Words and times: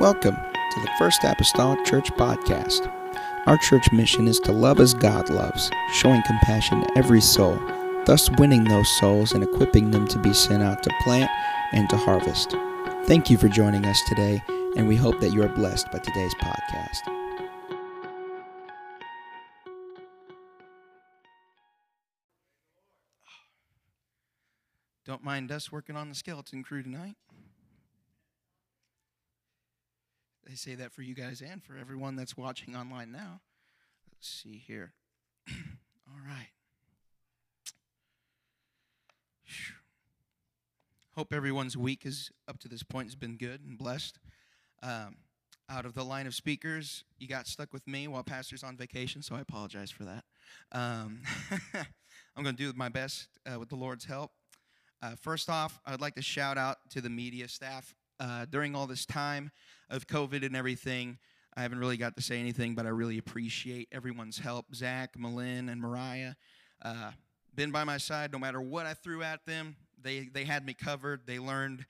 Welcome 0.00 0.36
to 0.36 0.80
the 0.80 0.90
First 0.98 1.24
Apostolic 1.24 1.84
Church 1.84 2.10
Podcast. 2.12 2.90
Our 3.46 3.58
church 3.58 3.92
mission 3.92 4.28
is 4.28 4.40
to 4.40 4.50
love 4.50 4.80
as 4.80 4.94
God 4.94 5.28
loves, 5.28 5.70
showing 5.92 6.22
compassion 6.22 6.80
to 6.80 6.96
every 6.96 7.20
soul, 7.20 7.60
thus 8.06 8.30
winning 8.38 8.64
those 8.64 8.88
souls 8.98 9.32
and 9.32 9.44
equipping 9.44 9.90
them 9.90 10.08
to 10.08 10.18
be 10.18 10.32
sent 10.32 10.62
out 10.62 10.82
to 10.84 10.90
plant 11.02 11.30
and 11.72 11.86
to 11.90 11.98
harvest. 11.98 12.56
Thank 13.04 13.28
you 13.28 13.36
for 13.36 13.48
joining 13.48 13.84
us 13.84 14.00
today, 14.08 14.42
and 14.74 14.88
we 14.88 14.96
hope 14.96 15.20
that 15.20 15.34
you 15.34 15.42
are 15.42 15.48
blessed 15.50 15.92
by 15.92 15.98
today's 15.98 16.34
podcast. 16.36 17.00
Don't 25.04 25.22
mind 25.22 25.52
us 25.52 25.70
working 25.70 25.94
on 25.94 26.08
the 26.08 26.14
skeleton 26.14 26.62
crew 26.62 26.82
tonight. 26.82 27.16
They 30.50 30.56
say 30.56 30.74
that 30.74 30.92
for 30.92 31.02
you 31.02 31.14
guys 31.14 31.40
and 31.48 31.62
for 31.62 31.76
everyone 31.76 32.16
that's 32.16 32.36
watching 32.36 32.74
online 32.74 33.12
now. 33.12 33.40
Let's 34.10 34.28
see 34.28 34.60
here. 34.66 34.94
All 35.48 36.18
right. 36.26 36.48
Hope 41.14 41.32
everyone's 41.32 41.76
week 41.76 42.04
is 42.04 42.32
up 42.48 42.58
to 42.58 42.68
this 42.68 42.82
point 42.82 43.06
has 43.06 43.14
been 43.14 43.36
good 43.36 43.60
and 43.64 43.78
blessed. 43.78 44.18
Um, 44.82 45.18
out 45.68 45.86
of 45.86 45.94
the 45.94 46.04
line 46.04 46.26
of 46.26 46.34
speakers, 46.34 47.04
you 47.20 47.28
got 47.28 47.46
stuck 47.46 47.72
with 47.72 47.86
me 47.86 48.08
while 48.08 48.24
Pastor's 48.24 48.64
on 48.64 48.76
vacation, 48.76 49.22
so 49.22 49.36
I 49.36 49.40
apologize 49.42 49.92
for 49.92 50.02
that. 50.02 50.24
Um, 50.72 51.22
I'm 52.36 52.42
going 52.42 52.56
to 52.56 52.72
do 52.72 52.76
my 52.76 52.88
best 52.88 53.28
uh, 53.46 53.60
with 53.60 53.68
the 53.68 53.76
Lord's 53.76 54.04
help. 54.04 54.32
Uh, 55.00 55.14
first 55.14 55.48
off, 55.48 55.78
I'd 55.86 56.00
like 56.00 56.16
to 56.16 56.22
shout 56.22 56.58
out 56.58 56.78
to 56.90 57.00
the 57.00 57.08
media 57.08 57.46
staff. 57.46 57.94
Uh, 58.20 58.44
during 58.50 58.76
all 58.76 58.86
this 58.86 59.06
time 59.06 59.50
of 59.88 60.06
COVID 60.06 60.44
and 60.44 60.54
everything, 60.54 61.16
I 61.56 61.62
haven't 61.62 61.78
really 61.78 61.96
got 61.96 62.16
to 62.16 62.22
say 62.22 62.38
anything, 62.38 62.74
but 62.74 62.84
I 62.84 62.90
really 62.90 63.16
appreciate 63.16 63.88
everyone's 63.90 64.38
help. 64.38 64.74
Zach, 64.74 65.18
Malin, 65.18 65.70
and 65.70 65.80
Mariah, 65.80 66.34
uh, 66.82 67.12
been 67.54 67.70
by 67.70 67.82
my 67.84 67.96
side 67.96 68.30
no 68.30 68.38
matter 68.38 68.60
what 68.60 68.84
I 68.84 68.92
threw 68.92 69.22
at 69.22 69.46
them. 69.46 69.74
They 70.02 70.28
they 70.32 70.44
had 70.44 70.66
me 70.66 70.74
covered. 70.74 71.22
They 71.26 71.38
learned 71.38 71.86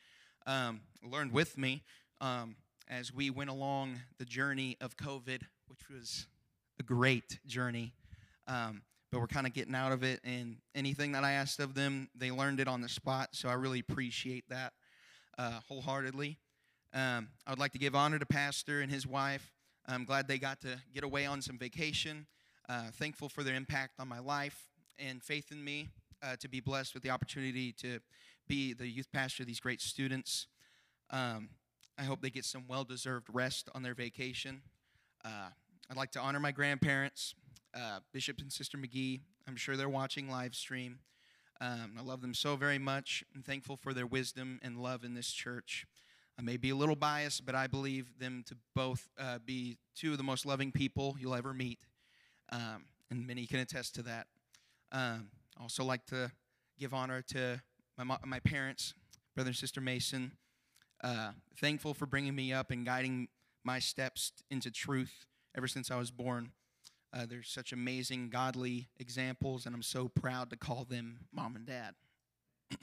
um, 0.46 0.82
learned 1.02 1.32
with 1.32 1.58
me 1.58 1.82
um, 2.20 2.54
as 2.88 3.12
we 3.12 3.28
went 3.30 3.50
along 3.50 3.96
the 4.18 4.24
journey 4.24 4.76
of 4.80 4.96
COVID, 4.96 5.42
which 5.66 5.90
was 5.90 6.28
a 6.78 6.84
great 6.84 7.40
journey. 7.44 7.92
Um, 8.46 8.82
but 9.10 9.18
we're 9.18 9.26
kind 9.26 9.48
of 9.48 9.52
getting 9.52 9.74
out 9.74 9.90
of 9.90 10.04
it, 10.04 10.20
and 10.22 10.58
anything 10.76 11.10
that 11.12 11.24
I 11.24 11.32
asked 11.32 11.58
of 11.58 11.74
them, 11.74 12.08
they 12.14 12.30
learned 12.30 12.60
it 12.60 12.68
on 12.68 12.80
the 12.82 12.88
spot. 12.88 13.30
So 13.32 13.48
I 13.48 13.54
really 13.54 13.80
appreciate 13.80 14.48
that 14.48 14.72
uh, 15.40 15.60
wholeheartedly. 15.68 16.36
Um, 16.92 17.28
I 17.46 17.50
would 17.50 17.58
like 17.58 17.72
to 17.72 17.78
give 17.78 17.94
honor 17.94 18.18
to 18.18 18.26
Pastor 18.26 18.82
and 18.82 18.90
his 18.90 19.06
wife. 19.06 19.52
I'm 19.88 20.04
glad 20.04 20.28
they 20.28 20.38
got 20.38 20.60
to 20.60 20.78
get 20.92 21.02
away 21.02 21.24
on 21.24 21.40
some 21.40 21.56
vacation. 21.56 22.26
Uh, 22.68 22.90
thankful 22.92 23.28
for 23.28 23.42
their 23.42 23.54
impact 23.54 23.94
on 23.98 24.06
my 24.06 24.18
life 24.18 24.68
and 24.98 25.22
faith 25.22 25.50
in 25.50 25.64
me 25.64 25.88
uh, 26.22 26.36
to 26.40 26.48
be 26.48 26.60
blessed 26.60 26.92
with 26.92 27.02
the 27.02 27.10
opportunity 27.10 27.72
to 27.72 28.00
be 28.48 28.74
the 28.74 28.86
youth 28.86 29.10
pastor 29.12 29.42
of 29.42 29.46
these 29.46 29.60
great 29.60 29.80
students. 29.80 30.46
Um, 31.08 31.48
I 31.98 32.02
hope 32.02 32.20
they 32.20 32.30
get 32.30 32.44
some 32.44 32.64
well 32.68 32.84
deserved 32.84 33.28
rest 33.32 33.70
on 33.74 33.82
their 33.82 33.94
vacation. 33.94 34.60
Uh, 35.24 35.48
I'd 35.90 35.96
like 35.96 36.10
to 36.12 36.20
honor 36.20 36.38
my 36.38 36.52
grandparents, 36.52 37.34
uh, 37.74 38.00
Bishop 38.12 38.40
and 38.40 38.52
Sister 38.52 38.76
McGee. 38.76 39.20
I'm 39.48 39.56
sure 39.56 39.76
they're 39.76 39.88
watching 39.88 40.28
live 40.28 40.54
stream. 40.54 40.98
Um, 41.60 41.94
I 41.98 42.02
love 42.02 42.22
them 42.22 42.32
so 42.32 42.56
very 42.56 42.78
much. 42.78 43.22
I'm 43.34 43.42
thankful 43.42 43.76
for 43.76 43.92
their 43.92 44.06
wisdom 44.06 44.58
and 44.62 44.78
love 44.78 45.04
in 45.04 45.14
this 45.14 45.30
church. 45.30 45.86
I 46.38 46.42
may 46.42 46.56
be 46.56 46.70
a 46.70 46.74
little 46.74 46.96
biased, 46.96 47.44
but 47.44 47.54
I 47.54 47.66
believe 47.66 48.18
them 48.18 48.42
to 48.46 48.56
both 48.74 49.10
uh, 49.18 49.40
be 49.44 49.76
two 49.94 50.12
of 50.12 50.16
the 50.16 50.24
most 50.24 50.46
loving 50.46 50.72
people 50.72 51.16
you'll 51.20 51.34
ever 51.34 51.52
meet. 51.52 51.80
Um, 52.50 52.86
and 53.10 53.26
many 53.26 53.46
can 53.46 53.58
attest 53.58 53.94
to 53.96 54.02
that. 54.04 54.26
Um, 54.90 55.28
also 55.60 55.84
like 55.84 56.06
to 56.06 56.32
give 56.78 56.94
honor 56.94 57.20
to 57.28 57.60
my, 58.02 58.16
my 58.24 58.40
parents, 58.40 58.94
brother 59.34 59.48
and 59.48 59.56
sister 59.56 59.82
Mason. 59.82 60.32
Uh, 61.04 61.32
thankful 61.60 61.92
for 61.92 62.06
bringing 62.06 62.34
me 62.34 62.54
up 62.54 62.70
and 62.70 62.86
guiding 62.86 63.28
my 63.64 63.78
steps 63.78 64.32
into 64.50 64.70
truth 64.70 65.26
ever 65.54 65.68
since 65.68 65.90
I 65.90 65.98
was 65.98 66.10
born. 66.10 66.52
Uh, 67.12 67.26
they're 67.28 67.42
such 67.42 67.72
amazing, 67.72 68.28
godly 68.30 68.88
examples, 68.98 69.66
and 69.66 69.74
I'm 69.74 69.82
so 69.82 70.08
proud 70.08 70.48
to 70.50 70.56
call 70.56 70.84
them 70.84 71.20
mom 71.32 71.56
and 71.56 71.66
dad. 71.66 71.94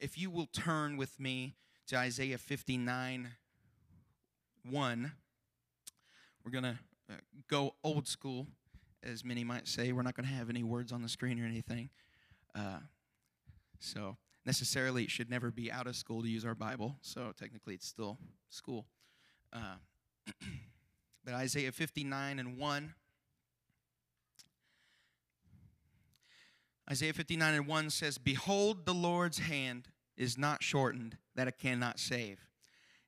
if 0.00 0.16
you 0.16 0.30
will 0.30 0.46
turn 0.46 0.96
with 0.96 1.18
me 1.18 1.56
to 1.88 1.96
Isaiah 1.96 2.38
59 2.38 3.30
1, 4.70 5.12
we're 6.44 6.52
going 6.52 6.62
to 6.62 6.78
uh, 7.10 7.16
go 7.48 7.74
old 7.82 8.06
school, 8.06 8.46
as 9.02 9.24
many 9.24 9.42
might 9.42 9.66
say. 9.66 9.90
We're 9.90 10.02
not 10.02 10.14
going 10.14 10.28
to 10.28 10.34
have 10.34 10.48
any 10.48 10.62
words 10.62 10.92
on 10.92 11.02
the 11.02 11.08
screen 11.08 11.42
or 11.42 11.44
anything. 11.44 11.90
Uh, 12.54 12.78
so, 13.80 14.18
necessarily, 14.46 15.02
it 15.02 15.10
should 15.10 15.28
never 15.28 15.50
be 15.50 15.72
out 15.72 15.88
of 15.88 15.96
school 15.96 16.22
to 16.22 16.28
use 16.28 16.44
our 16.44 16.54
Bible. 16.54 16.96
So, 17.00 17.32
technically, 17.36 17.74
it's 17.74 17.88
still 17.88 18.18
school. 18.50 18.86
Uh, 19.52 19.78
but 21.24 21.34
Isaiah 21.34 21.72
59 21.72 22.38
and 22.38 22.56
1 22.56 22.94
Isaiah 26.90 27.12
59 27.12 27.54
and 27.54 27.66
1 27.66 27.90
says, 27.90 28.18
Behold, 28.18 28.86
the 28.86 28.94
Lord's 28.94 29.38
hand 29.38 29.88
is 30.16 30.36
not 30.36 30.62
shortened, 30.62 31.16
that 31.34 31.48
it 31.48 31.58
cannot 31.58 31.98
save, 31.98 32.48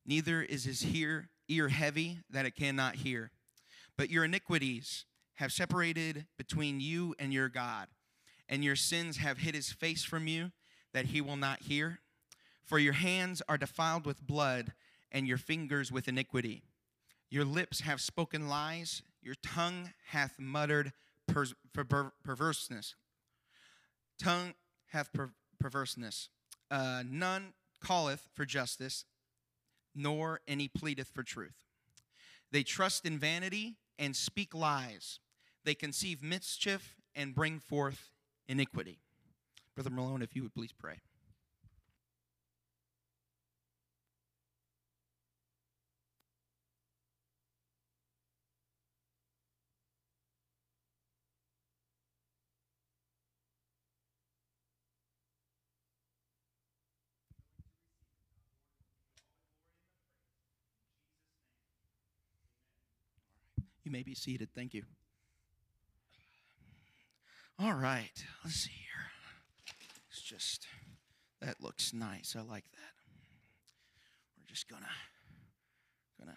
neither 0.07 0.43
is 0.43 0.65
his 0.65 0.85
ear, 0.87 1.29
heavy, 1.69 2.21
that 2.31 2.47
it 2.47 2.55
cannot 2.55 2.97
hear. 2.97 3.31
But 3.97 4.11
your 4.11 4.25
iniquities 4.25 5.05
have 5.35 5.53
separated 5.53 6.27
between 6.39 6.81
you 6.81 7.15
and 7.19 7.33
your 7.33 7.49
God, 7.49 7.89
and 8.49 8.65
your 8.65 8.77
sins 8.77 9.19
have 9.19 9.39
hid 9.39 9.55
his 9.55 9.71
face 9.71 10.05
from 10.05 10.27
you, 10.27 10.53
that 10.93 11.07
he 11.07 11.21
will 11.21 11.37
not 11.37 11.63
hear. 11.63 12.01
For 12.63 12.79
your 12.79 12.93
hands 12.95 13.43
are 13.49 13.59
defiled 13.59 14.07
with 14.07 14.27
blood, 14.27 14.73
and 15.11 15.29
your 15.29 15.39
fingers 15.39 15.93
with 15.93 16.09
iniquity. 16.09 16.63
Your 17.29 17.45
lips 17.45 17.81
have 17.81 18.01
spoken 18.01 18.49
lies, 18.49 19.03
your 19.23 19.35
tongue 19.43 19.93
hath 20.09 20.39
muttered 20.39 20.93
per- 21.27 21.47
per- 21.73 22.13
perverseness 22.25 22.95
tongue 24.19 24.55
hath 24.89 25.13
per- 25.13 25.33
perverseness. 25.61 26.29
Uh, 26.71 27.03
none 27.09 27.53
calleth 27.85 28.29
for 28.35 28.45
justice, 28.45 29.05
nor 29.95 30.41
any 30.49 30.69
pleadeth 30.69 31.09
for 31.09 31.23
truth. 31.23 31.57
They 32.51 32.63
trust 32.63 33.05
in 33.05 33.19
vanity 33.19 33.77
and 33.99 34.15
speak 34.15 34.55
lies. 34.55 35.21
They 35.65 35.75
conceive 35.75 36.23
mischief 36.23 36.97
and 37.15 37.35
bring 37.35 37.59
forth 37.59 38.11
iniquity. 38.47 38.99
Brother 39.75 39.91
Malone, 39.91 40.23
if 40.23 40.37
you 40.37 40.43
would 40.43 40.55
please 40.55 40.73
pray. 40.73 41.01
May 63.95 64.03
be 64.03 64.13
seated. 64.17 64.49
Thank 64.53 64.75
you. 64.75 64.83
All 67.61 67.75
right. 67.75 68.25
Let's 68.43 68.57
see 68.57 68.73
here. 68.73 69.13
It's 70.11 70.21
just, 70.21 70.67
that 71.41 71.61
looks 71.61 71.95
nice. 71.95 72.35
I 72.37 72.43
like 72.43 72.65
that. 72.73 72.95
We're 74.37 74.47
just 74.49 74.69
gonna, 74.69 74.89
gonna, 76.19 76.35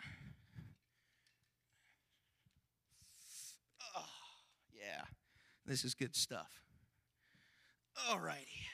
oh, 3.96 4.06
yeah. 4.72 5.06
This 5.66 5.84
is 5.84 5.96
good 5.96 6.16
stuff. 6.16 6.62
All 8.08 8.20
righty. 8.20 8.68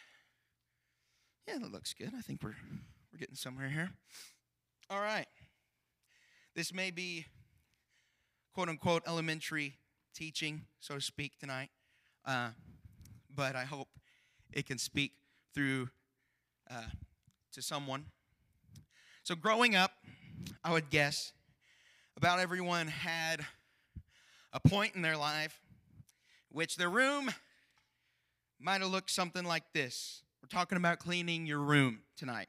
Yeah, 1.48 1.60
that 1.60 1.72
looks 1.72 1.94
good. 1.94 2.12
I 2.18 2.20
think 2.20 2.44
we're, 2.44 2.58
we're 3.14 3.20
getting 3.20 3.36
somewhere 3.36 3.70
here. 3.70 3.92
All 4.90 5.00
right. 5.00 5.28
This 6.54 6.74
may 6.74 6.92
be 6.92 7.28
quote 8.54 8.70
unquote 8.70 9.04
elementary 9.08 9.76
teaching, 10.14 10.64
so 10.80 10.96
to 10.96 11.02
speak, 11.02 11.40
tonight. 11.40 11.70
Uh, 12.26 12.50
but 13.36 13.56
I 13.56 13.64
hope 13.64 13.88
it 14.52 14.66
can 14.66 14.78
speak 14.78 15.14
through 15.54 15.90
uh, 16.70 16.84
to 17.54 17.62
someone. 17.62 18.06
So, 19.24 19.36
growing 19.36 19.76
up, 19.76 19.92
I 20.64 20.72
would 20.72 20.90
guess 20.90 21.34
about 22.16 22.40
everyone 22.40 22.88
had 22.88 23.46
a 24.52 24.60
point 24.60 24.96
in 24.96 25.02
their 25.02 25.18
life 25.18 25.60
which 26.50 26.76
their 26.76 26.90
room 26.90 27.32
might 28.60 28.82
have 28.82 28.92
looked 28.92 29.10
something 29.10 29.44
like 29.44 29.64
this. 29.74 30.22
We're 30.42 30.48
talking 30.48 30.78
about 30.78 31.00
cleaning 31.00 31.48
your 31.48 31.60
room 31.60 32.02
tonight. 32.16 32.48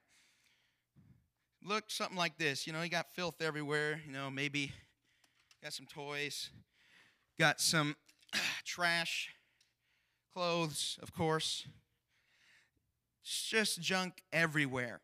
look 1.62 1.84
something 1.88 2.16
like 2.18 2.36
this. 2.36 2.66
You 2.66 2.74
know, 2.74 2.82
you 2.82 2.90
got 2.90 3.14
filth 3.14 3.40
everywhere. 3.40 4.00
You 4.06 4.12
know, 4.12 4.30
maybe 4.30 4.72
got 5.64 5.72
some 5.72 5.87
toys, 5.87 6.50
got 7.38 7.58
some 7.58 7.96
trash, 8.66 9.31
clothes, 10.34 10.99
of 11.02 11.14
course. 11.14 11.66
It's 13.22 13.49
just 13.49 13.81
junk 13.81 14.22
everywhere. 14.31 15.00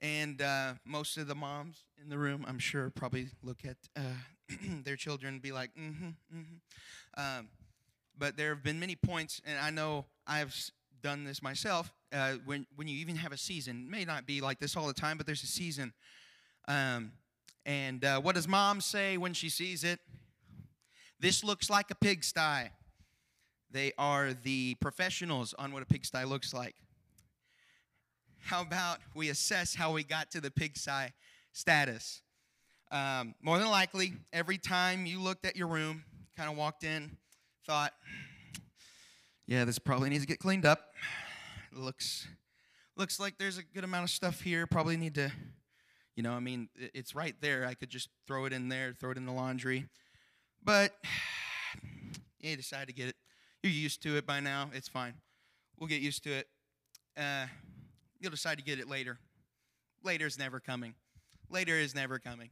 And 0.00 0.40
uh, 0.40 0.74
most 0.84 1.16
of 1.16 1.26
the 1.26 1.34
moms 1.34 1.82
in 2.00 2.08
the 2.08 2.18
room, 2.18 2.44
I'm 2.46 2.60
sure, 2.60 2.90
probably 2.90 3.30
look 3.42 3.64
at 3.64 3.78
uh, 3.96 4.54
their 4.84 4.94
children 4.94 5.34
and 5.34 5.42
be 5.42 5.50
like, 5.50 5.70
mm-hmm, 5.74 6.10
mm-hmm. 6.32 7.20
Um, 7.20 7.48
but 8.16 8.36
there 8.36 8.50
have 8.50 8.62
been 8.62 8.78
many 8.78 8.94
points, 8.94 9.42
and 9.44 9.58
I 9.58 9.70
know 9.70 10.06
I've 10.24 10.54
done 11.02 11.24
this 11.24 11.42
myself. 11.42 11.92
Uh, 12.12 12.34
when 12.44 12.64
when 12.76 12.86
you 12.86 12.96
even 12.98 13.16
have 13.16 13.32
a 13.32 13.36
season, 13.36 13.86
it 13.86 13.90
may 13.90 14.04
not 14.04 14.24
be 14.24 14.40
like 14.40 14.60
this 14.60 14.76
all 14.76 14.86
the 14.86 14.94
time, 14.94 15.16
but 15.16 15.26
there's 15.26 15.42
a 15.42 15.48
season. 15.48 15.94
Um, 16.68 17.10
and 17.64 18.04
uh, 18.04 18.20
what 18.20 18.34
does 18.34 18.48
mom 18.48 18.80
say 18.80 19.16
when 19.16 19.34
she 19.34 19.48
sees 19.48 19.84
it? 19.84 20.00
This 21.20 21.44
looks 21.44 21.70
like 21.70 21.90
a 21.90 21.94
pigsty. 21.94 22.70
They 23.70 23.92
are 23.96 24.32
the 24.34 24.74
professionals 24.80 25.54
on 25.58 25.72
what 25.72 25.82
a 25.82 25.86
pigsty 25.86 26.24
looks 26.24 26.52
like. 26.52 26.74
How 28.40 28.62
about 28.62 28.98
we 29.14 29.28
assess 29.30 29.74
how 29.74 29.92
we 29.92 30.02
got 30.02 30.30
to 30.32 30.40
the 30.40 30.50
pigsty 30.50 31.12
status? 31.52 32.22
Um, 32.90 33.34
more 33.40 33.58
than 33.58 33.70
likely, 33.70 34.14
every 34.32 34.58
time 34.58 35.06
you 35.06 35.20
looked 35.20 35.46
at 35.46 35.56
your 35.56 35.68
room, 35.68 36.04
kind 36.36 36.50
of 36.50 36.56
walked 36.56 36.84
in, 36.84 37.16
thought, 37.64 37.92
yeah, 39.46 39.64
this 39.64 39.78
probably 39.78 40.10
needs 40.10 40.24
to 40.24 40.28
get 40.28 40.40
cleaned 40.40 40.66
up. 40.66 40.92
Looks 41.72 42.26
looks 42.96 43.18
like 43.18 43.38
there's 43.38 43.58
a 43.58 43.62
good 43.62 43.84
amount 43.84 44.04
of 44.04 44.10
stuff 44.10 44.40
here. 44.40 44.66
Probably 44.66 44.96
need 44.96 45.14
to, 45.14 45.32
you 46.16 46.22
know, 46.22 46.32
I 46.32 46.40
mean, 46.40 46.68
it's 46.76 47.14
right 47.14 47.34
there. 47.40 47.66
I 47.66 47.74
could 47.74 47.90
just 47.90 48.08
throw 48.26 48.44
it 48.44 48.52
in 48.52 48.68
there, 48.68 48.92
throw 48.98 49.10
it 49.10 49.16
in 49.16 49.26
the 49.26 49.32
laundry. 49.32 49.86
But 50.62 50.92
you 52.40 52.56
decide 52.56 52.88
to 52.88 52.94
get 52.94 53.08
it. 53.08 53.16
You're 53.62 53.72
used 53.72 54.02
to 54.02 54.16
it 54.16 54.26
by 54.26 54.40
now. 54.40 54.70
It's 54.74 54.88
fine. 54.88 55.14
We'll 55.78 55.88
get 55.88 56.02
used 56.02 56.24
to 56.24 56.30
it. 56.30 56.48
Uh, 57.16 57.46
you'll 58.20 58.30
decide 58.30 58.58
to 58.58 58.64
get 58.64 58.78
it 58.78 58.88
later. 58.88 59.18
Later 60.02 60.26
is 60.26 60.38
never 60.38 60.60
coming. 60.60 60.94
Later 61.48 61.74
is 61.76 61.94
never 61.94 62.18
coming. 62.18 62.50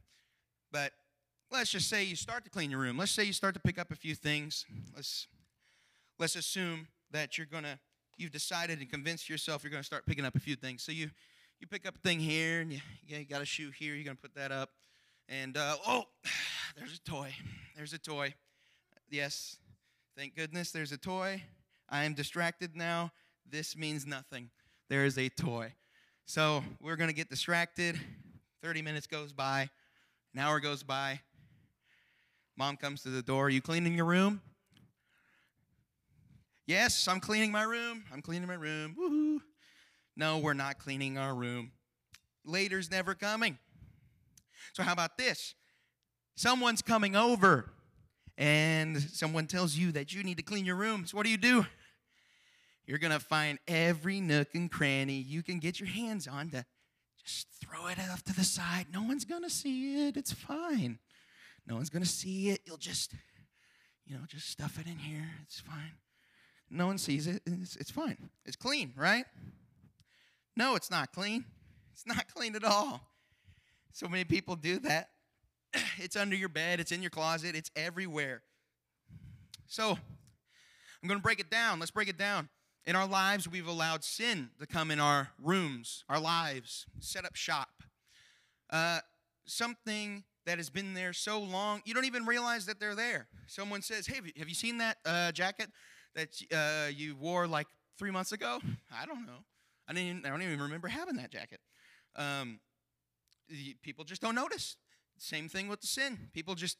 But 0.71 0.93
let's 1.51 1.71
just 1.71 1.89
say 1.89 2.03
you 2.03 2.15
start 2.15 2.45
to 2.45 2.49
clean 2.49 2.71
your 2.71 2.79
room. 2.79 2.97
Let's 2.97 3.11
say 3.11 3.23
you 3.23 3.33
start 3.33 3.53
to 3.55 3.59
pick 3.59 3.77
up 3.77 3.91
a 3.91 3.95
few 3.95 4.15
things. 4.15 4.65
Let's 4.95 5.27
let's 6.17 6.35
assume 6.35 6.87
that 7.11 7.37
you're 7.37 7.47
gonna 7.47 7.79
you've 8.17 8.31
decided 8.31 8.79
and 8.79 8.89
convinced 8.89 9.29
yourself 9.29 9.63
you're 9.63 9.71
gonna 9.71 9.83
start 9.83 10.05
picking 10.05 10.25
up 10.25 10.35
a 10.35 10.39
few 10.39 10.55
things. 10.55 10.83
So 10.83 10.91
you 10.91 11.09
you 11.61 11.67
pick 11.67 11.87
up 11.87 11.95
a 11.95 11.99
thing 11.99 12.19
here 12.19 12.61
and 12.61 12.73
you, 12.73 12.79
you 13.05 13.23
got 13.23 13.41
a 13.41 13.45
shoe 13.45 13.69
here. 13.69 13.93
You're 13.93 14.03
gonna 14.03 14.15
put 14.15 14.33
that 14.33 14.51
up, 14.51 14.71
and 15.29 15.55
uh, 15.55 15.75
oh, 15.87 16.05
there's 16.75 16.95
a 16.95 17.09
toy. 17.09 17.31
There's 17.75 17.93
a 17.93 17.99
toy. 17.99 18.33
Yes, 19.09 19.57
thank 20.17 20.35
goodness 20.35 20.71
there's 20.71 20.91
a 20.91 20.97
toy. 20.97 21.43
I 21.87 22.05
am 22.05 22.15
distracted 22.15 22.75
now. 22.75 23.11
This 23.47 23.77
means 23.77 24.07
nothing. 24.07 24.49
There 24.89 25.05
is 25.05 25.17
a 25.19 25.29
toy. 25.29 25.73
So 26.25 26.63
we're 26.81 26.95
gonna 26.95 27.13
get 27.13 27.29
distracted. 27.29 27.99
30 28.63 28.81
minutes 28.81 29.07
goes 29.07 29.31
by, 29.31 29.69
an 30.33 30.39
hour 30.39 30.59
goes 30.59 30.81
by. 30.81 31.19
Mom 32.57 32.75
comes 32.75 33.03
to 33.03 33.09
the 33.09 33.21
door. 33.21 33.45
Are 33.45 33.49
you 33.49 33.61
cleaning 33.61 33.95
your 33.95 34.05
room? 34.05 34.41
Yes, 36.65 37.07
I'm 37.07 37.19
cleaning 37.19 37.51
my 37.51 37.63
room. 37.63 38.03
I'm 38.13 38.21
cleaning 38.21 38.47
my 38.47 38.55
room. 38.55 38.95
Woohoo. 38.99 39.50
No, 40.21 40.37
we're 40.37 40.53
not 40.53 40.77
cleaning 40.77 41.17
our 41.17 41.33
room. 41.33 41.71
Later's 42.45 42.91
never 42.91 43.15
coming. 43.15 43.57
So, 44.73 44.83
how 44.83 44.93
about 44.93 45.17
this? 45.17 45.55
Someone's 46.35 46.83
coming 46.83 47.15
over 47.15 47.71
and 48.37 49.01
someone 49.01 49.47
tells 49.47 49.75
you 49.75 49.91
that 49.93 50.13
you 50.13 50.21
need 50.21 50.37
to 50.37 50.43
clean 50.43 50.63
your 50.63 50.75
room. 50.75 51.07
So, 51.07 51.17
what 51.17 51.25
do 51.25 51.31
you 51.31 51.39
do? 51.39 51.65
You're 52.85 52.99
going 52.99 53.13
to 53.13 53.19
find 53.19 53.57
every 53.67 54.21
nook 54.21 54.49
and 54.53 54.71
cranny 54.71 55.15
you 55.15 55.41
can 55.41 55.57
get 55.57 55.79
your 55.79 55.89
hands 55.89 56.27
on 56.27 56.51
to 56.51 56.65
just 57.25 57.47
throw 57.59 57.87
it 57.87 57.97
off 57.97 58.23
to 58.25 58.35
the 58.35 58.43
side. 58.43 58.85
No 58.93 59.01
one's 59.01 59.25
going 59.25 59.41
to 59.41 59.49
see 59.49 60.07
it. 60.07 60.17
It's 60.17 60.33
fine. 60.33 60.99
No 61.65 61.77
one's 61.77 61.89
going 61.89 62.03
to 62.03 62.07
see 62.07 62.51
it. 62.51 62.61
You'll 62.67 62.77
just, 62.77 63.15
you 64.05 64.13
know, 64.13 64.21
just 64.27 64.51
stuff 64.51 64.77
it 64.79 64.85
in 64.85 64.99
here. 64.99 65.31
It's 65.41 65.59
fine. 65.59 65.93
No 66.69 66.85
one 66.85 66.99
sees 66.99 67.25
it. 67.25 67.41
It's, 67.47 67.75
it's 67.77 67.89
fine. 67.89 68.29
It's 68.45 68.55
clean, 68.55 68.93
right? 68.95 69.25
No, 70.55 70.75
it's 70.75 70.91
not 70.91 71.11
clean. 71.11 71.45
It's 71.93 72.05
not 72.05 72.27
clean 72.33 72.55
at 72.55 72.63
all. 72.63 73.01
So 73.91 74.07
many 74.07 74.23
people 74.23 74.55
do 74.55 74.79
that. 74.79 75.09
It's 75.97 76.15
under 76.15 76.35
your 76.35 76.49
bed, 76.49 76.79
it's 76.79 76.91
in 76.91 77.01
your 77.01 77.11
closet, 77.11 77.55
it's 77.55 77.71
everywhere. 77.75 78.41
So, 79.67 79.91
I'm 79.91 81.07
going 81.07 81.19
to 81.19 81.23
break 81.23 81.39
it 81.39 81.49
down. 81.49 81.79
Let's 81.79 81.91
break 81.91 82.09
it 82.09 82.17
down. 82.17 82.49
In 82.85 82.95
our 82.95 83.07
lives, 83.07 83.47
we've 83.47 83.67
allowed 83.67 84.03
sin 84.03 84.49
to 84.59 84.65
come 84.65 84.91
in 84.91 84.99
our 84.99 85.29
rooms, 85.41 86.03
our 86.09 86.19
lives, 86.19 86.85
set 86.99 87.23
up 87.25 87.35
shop. 87.35 87.83
Uh, 88.69 88.99
something 89.45 90.23
that 90.45 90.57
has 90.57 90.69
been 90.69 90.93
there 90.93 91.13
so 91.13 91.39
long, 91.39 91.81
you 91.85 91.93
don't 91.93 92.05
even 92.05 92.25
realize 92.25 92.65
that 92.65 92.79
they're 92.79 92.95
there. 92.95 93.27
Someone 93.47 93.81
says, 93.81 94.07
Hey, 94.07 94.19
have 94.37 94.49
you 94.49 94.55
seen 94.55 94.79
that 94.79 94.97
uh, 95.05 95.31
jacket 95.31 95.69
that 96.15 96.29
uh, 96.51 96.89
you 96.89 97.15
wore 97.15 97.47
like 97.47 97.67
three 97.97 98.11
months 98.11 98.31
ago? 98.31 98.59
I 98.91 99.05
don't 99.05 99.25
know. 99.25 99.45
I, 99.91 99.93
didn't 99.93 100.09
even, 100.09 100.25
I 100.25 100.29
don't 100.29 100.41
even 100.41 100.61
remember 100.61 100.87
having 100.87 101.17
that 101.17 101.31
jacket. 101.31 101.59
Um, 102.15 102.61
people 103.81 104.05
just 104.05 104.21
don't 104.21 104.35
notice. 104.35 104.77
Same 105.17 105.49
thing 105.49 105.67
with 105.67 105.81
the 105.81 105.87
sin. 105.87 106.29
People 106.31 106.55
just, 106.55 106.77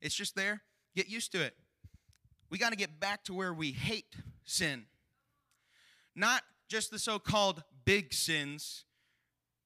it's 0.00 0.14
just 0.16 0.34
there. 0.34 0.62
Get 0.96 1.08
used 1.08 1.30
to 1.30 1.40
it. 1.40 1.54
We 2.50 2.58
got 2.58 2.70
to 2.70 2.76
get 2.76 2.98
back 2.98 3.22
to 3.24 3.34
where 3.34 3.54
we 3.54 3.70
hate 3.70 4.16
sin. 4.44 4.86
Not 6.16 6.42
just 6.68 6.90
the 6.90 6.98
so 6.98 7.20
called 7.20 7.62
big 7.84 8.12
sins, 8.12 8.84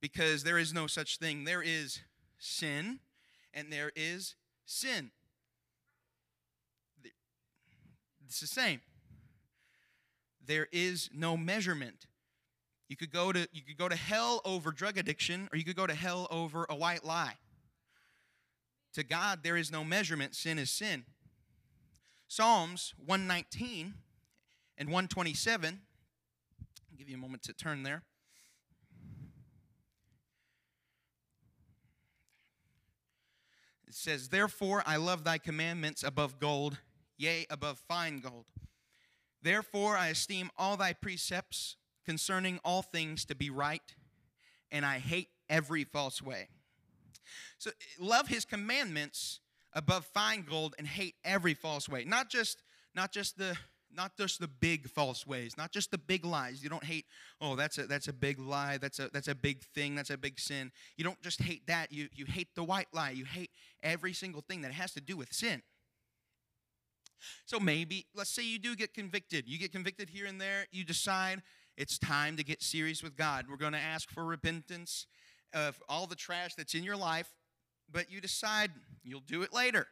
because 0.03 0.45
there 0.45 0.59
is 0.59 0.75
no 0.75 0.87
such 0.87 1.17
thing. 1.17 1.45
There 1.45 1.63
is 1.63 2.01
sin 2.39 3.01
and 3.55 3.73
there 3.73 3.93
is 3.97 4.35
sin. 4.67 5.11
It's 8.27 8.41
the 8.41 8.47
same. 8.47 8.83
There 10.45 10.69
is 10.71 11.09
no 11.15 11.39
measurement. 11.39 12.07
You 12.89 12.97
could 12.97 13.11
go 13.11 13.33
to 13.33 13.49
you 13.53 13.63
could 13.63 13.79
go 13.79 13.89
to 13.89 13.97
hell 13.97 14.41
over 14.45 14.71
drug 14.71 14.97
addiction 14.97 15.49
or 15.53 15.59
you 15.59 15.65
could 15.65 15.77
go 15.77 15.87
to 15.87 15.95
hell 15.95 16.29
over 16.31 16.67
a 16.69 16.77
white 16.77 17.05
lie. 17.05 17.35
To 18.95 19.03
God 19.03 19.41
there 19.43 19.57
is 19.57 19.73
no 19.73 19.85
measurement. 19.85 20.35
Sin 20.35 20.59
is 20.59 20.71
sin. 20.71 21.05
Psalms 22.29 22.95
119 23.05 23.95
and 24.79 24.89
127 24.89 25.81
I'll 26.61 26.99
give 26.99 27.09
you 27.09 27.17
a 27.17 27.21
moment 27.21 27.43
to 27.45 27.53
turn 27.53 27.83
there. 27.83 28.03
It 33.87 33.95
says, 33.95 34.29
Therefore 34.29 34.83
I 34.87 34.97
love 34.97 35.25
thy 35.25 35.39
commandments 35.39 36.03
above 36.03 36.39
gold, 36.39 36.79
yea, 37.17 37.47
above 37.51 37.79
fine 37.89 38.21
gold. 38.21 38.47
Therefore 39.43 39.97
I 39.97 40.09
esteem 40.09 40.51
all 40.57 40.77
thy 40.77 40.93
precepts 40.93 41.77
concerning 42.07 42.59
all 42.65 42.81
things 42.81 43.25
to 43.27 43.35
be 43.35 43.51
right, 43.51 43.83
and 44.71 44.87
I 44.87 44.99
hate 44.99 45.29
every 45.51 45.85
false 45.85 46.23
way. 46.23 46.49
So 47.59 47.71
love 47.99 48.29
his 48.29 48.45
commandments 48.45 49.41
above 49.73 50.07
fine 50.07 50.45
gold 50.49 50.75
and 50.79 50.87
hate 50.87 51.17
every 51.25 51.55
false 51.55 51.89
way. 51.89 52.05
Not 52.05 52.31
just 52.31 52.63
not 52.95 53.13
just 53.13 53.37
the 53.37 53.57
not 53.95 54.17
just 54.17 54.41
the 54.41 54.49
big 54.49 54.89
false 54.89 55.27
ways, 55.27 55.57
not 55.57 55.73
just 55.73 55.91
the 55.91 55.99
big 55.99 56.25
lies. 56.25 56.63
You 56.63 56.69
don't 56.69 56.85
hate, 56.85 57.07
oh, 57.41 57.57
that's 57.57 57.79
a 57.79 57.87
that's 57.87 58.09
a 58.09 58.13
big 58.13 58.39
lie, 58.39 58.79
that's 58.79 58.99
a 58.99 59.09
that's 59.13 59.29
a 59.29 59.35
big 59.35 59.63
thing, 59.63 59.95
that's 59.95 60.11
a 60.11 60.19
big 60.19 60.39
sin. 60.39 60.71
You 60.97 61.05
don't 61.05 61.21
just 61.23 61.41
hate 61.43 61.67
that, 61.67 61.93
you 61.93 62.09
you 62.15 62.27
hate 62.27 62.55
the 62.55 62.65
white 62.65 62.89
lie. 62.93 63.11
You 63.11 63.25
hate 63.25 63.51
every 63.83 64.13
single 64.13 64.43
thing 64.43 64.63
that 64.63 64.73
has 64.73 64.93
to 64.95 65.01
do 65.01 65.17
with 65.17 65.33
sin. 65.33 65.63
So 67.47 67.59
maybe, 67.59 68.07
let's 68.15 68.31
say 68.31 68.45
you 68.45 68.59
do 68.59 68.77
get 68.77 68.93
convicted. 68.93 69.49
You 69.49 69.59
get 69.59 69.73
convicted 69.73 70.11
here 70.11 70.27
and 70.27 70.41
there, 70.41 70.67
you 70.71 70.85
decide 70.85 71.43
it's 71.77 71.99
time 71.99 72.37
to 72.37 72.45
get 72.45 72.63
serious 72.63 73.03
with 73.03 73.17
God. 73.17 73.47
We're 73.49 73.57
going 73.57 73.73
to 73.73 73.79
ask 73.79 74.11
for 74.11 74.25
repentance 74.25 75.07
of 75.53 75.81
all 75.89 76.07
the 76.07 76.17
trash 76.17 76.55
that's 76.55 76.75
in 76.75 76.83
your 76.83 76.97
life, 76.97 77.33
but 77.91 78.11
you 78.11 78.21
decide 78.21 78.71
you'll 79.03 79.21
do 79.21 79.43
it 79.43 79.53
later. 79.53 79.87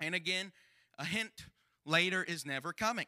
And 0.00 0.14
again, 0.14 0.52
a 0.98 1.04
hint 1.04 1.46
Later 1.84 2.22
is 2.22 2.46
never 2.46 2.72
coming. 2.72 3.06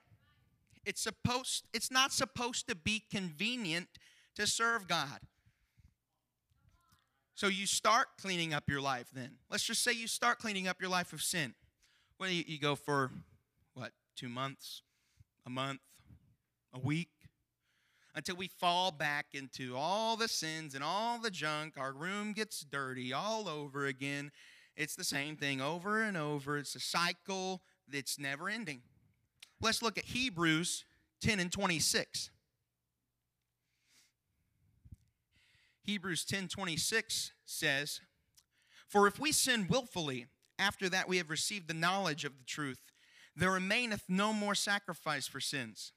It's 0.84 1.00
supposed 1.00 1.64
it's 1.72 1.90
not 1.90 2.12
supposed 2.12 2.68
to 2.68 2.74
be 2.74 3.02
convenient 3.10 3.88
to 4.34 4.46
serve 4.46 4.88
God. 4.88 5.20
So 7.34 7.46
you 7.46 7.66
start 7.66 8.08
cleaning 8.20 8.52
up 8.52 8.68
your 8.68 8.80
life 8.80 9.08
then. 9.12 9.38
Let's 9.50 9.64
just 9.64 9.82
say 9.82 9.92
you 9.92 10.06
start 10.06 10.38
cleaning 10.38 10.68
up 10.68 10.80
your 10.80 10.90
life 10.90 11.12
of 11.12 11.22
sin. 11.22 11.54
Well, 12.18 12.30
you, 12.30 12.44
you 12.46 12.58
go 12.58 12.76
for 12.76 13.10
what, 13.74 13.92
two 14.16 14.28
months, 14.28 14.82
a 15.44 15.50
month, 15.50 15.80
a 16.72 16.78
week, 16.78 17.08
until 18.14 18.36
we 18.36 18.48
fall 18.48 18.90
back 18.92 19.26
into 19.32 19.76
all 19.76 20.16
the 20.16 20.28
sins 20.28 20.74
and 20.74 20.84
all 20.84 21.18
the 21.18 21.30
junk. 21.30 21.74
Our 21.76 21.92
room 21.92 22.32
gets 22.32 22.60
dirty 22.60 23.12
all 23.12 23.48
over 23.48 23.86
again. 23.86 24.30
It's 24.76 24.94
the 24.96 25.04
same 25.04 25.36
thing 25.36 25.60
over 25.60 26.02
and 26.02 26.16
over. 26.16 26.56
It's 26.58 26.74
a 26.74 26.80
cycle 26.80 27.62
that's 27.88 28.18
never 28.18 28.48
ending. 28.48 28.82
Let's 29.60 29.82
look 29.82 29.98
at 29.98 30.04
Hebrews 30.04 30.84
10 31.20 31.40
and 31.40 31.50
26. 31.50 32.30
Hebrews 35.82 36.24
10 36.24 36.48
26 36.48 37.32
says, 37.44 38.00
For 38.88 39.06
if 39.06 39.18
we 39.18 39.32
sin 39.32 39.66
willfully, 39.68 40.26
after 40.58 40.88
that 40.88 41.08
we 41.08 41.18
have 41.18 41.30
received 41.30 41.68
the 41.68 41.74
knowledge 41.74 42.24
of 42.24 42.38
the 42.38 42.44
truth, 42.44 42.78
there 43.36 43.50
remaineth 43.50 44.04
no 44.08 44.32
more 44.32 44.54
sacrifice 44.54 45.26
for 45.26 45.40
sins. 45.40 45.92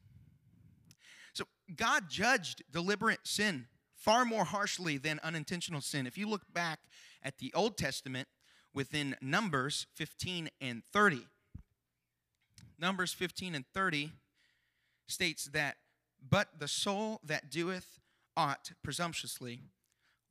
God 1.76 2.10
judged 2.10 2.64
deliberate 2.72 3.22
sin 3.24 3.68
far 3.96 4.26
more 4.26 4.46
harshly 4.46 4.98
than 4.98 5.20
unintentional 5.24 5.82
sin. 5.82 6.08
If 6.08 6.18
you 6.18 6.28
look 6.28 6.54
back 6.54 6.80
at 7.24 7.40
the 7.40 7.52
Old 7.54 7.78
Testament 7.78 8.28
within 8.74 9.16
Numbers 9.22 9.88
15 9.96 10.50
and 10.62 10.84
30, 10.94 11.26
Numbers 12.80 13.12
15 13.14 13.56
and 13.56 13.66
30 13.74 14.12
states 15.08 15.46
that, 15.46 15.78
But 16.30 16.60
the 16.60 16.68
soul 16.68 17.20
that 17.24 17.50
doeth 17.50 18.00
aught 18.36 18.72
presumptuously, 18.84 19.62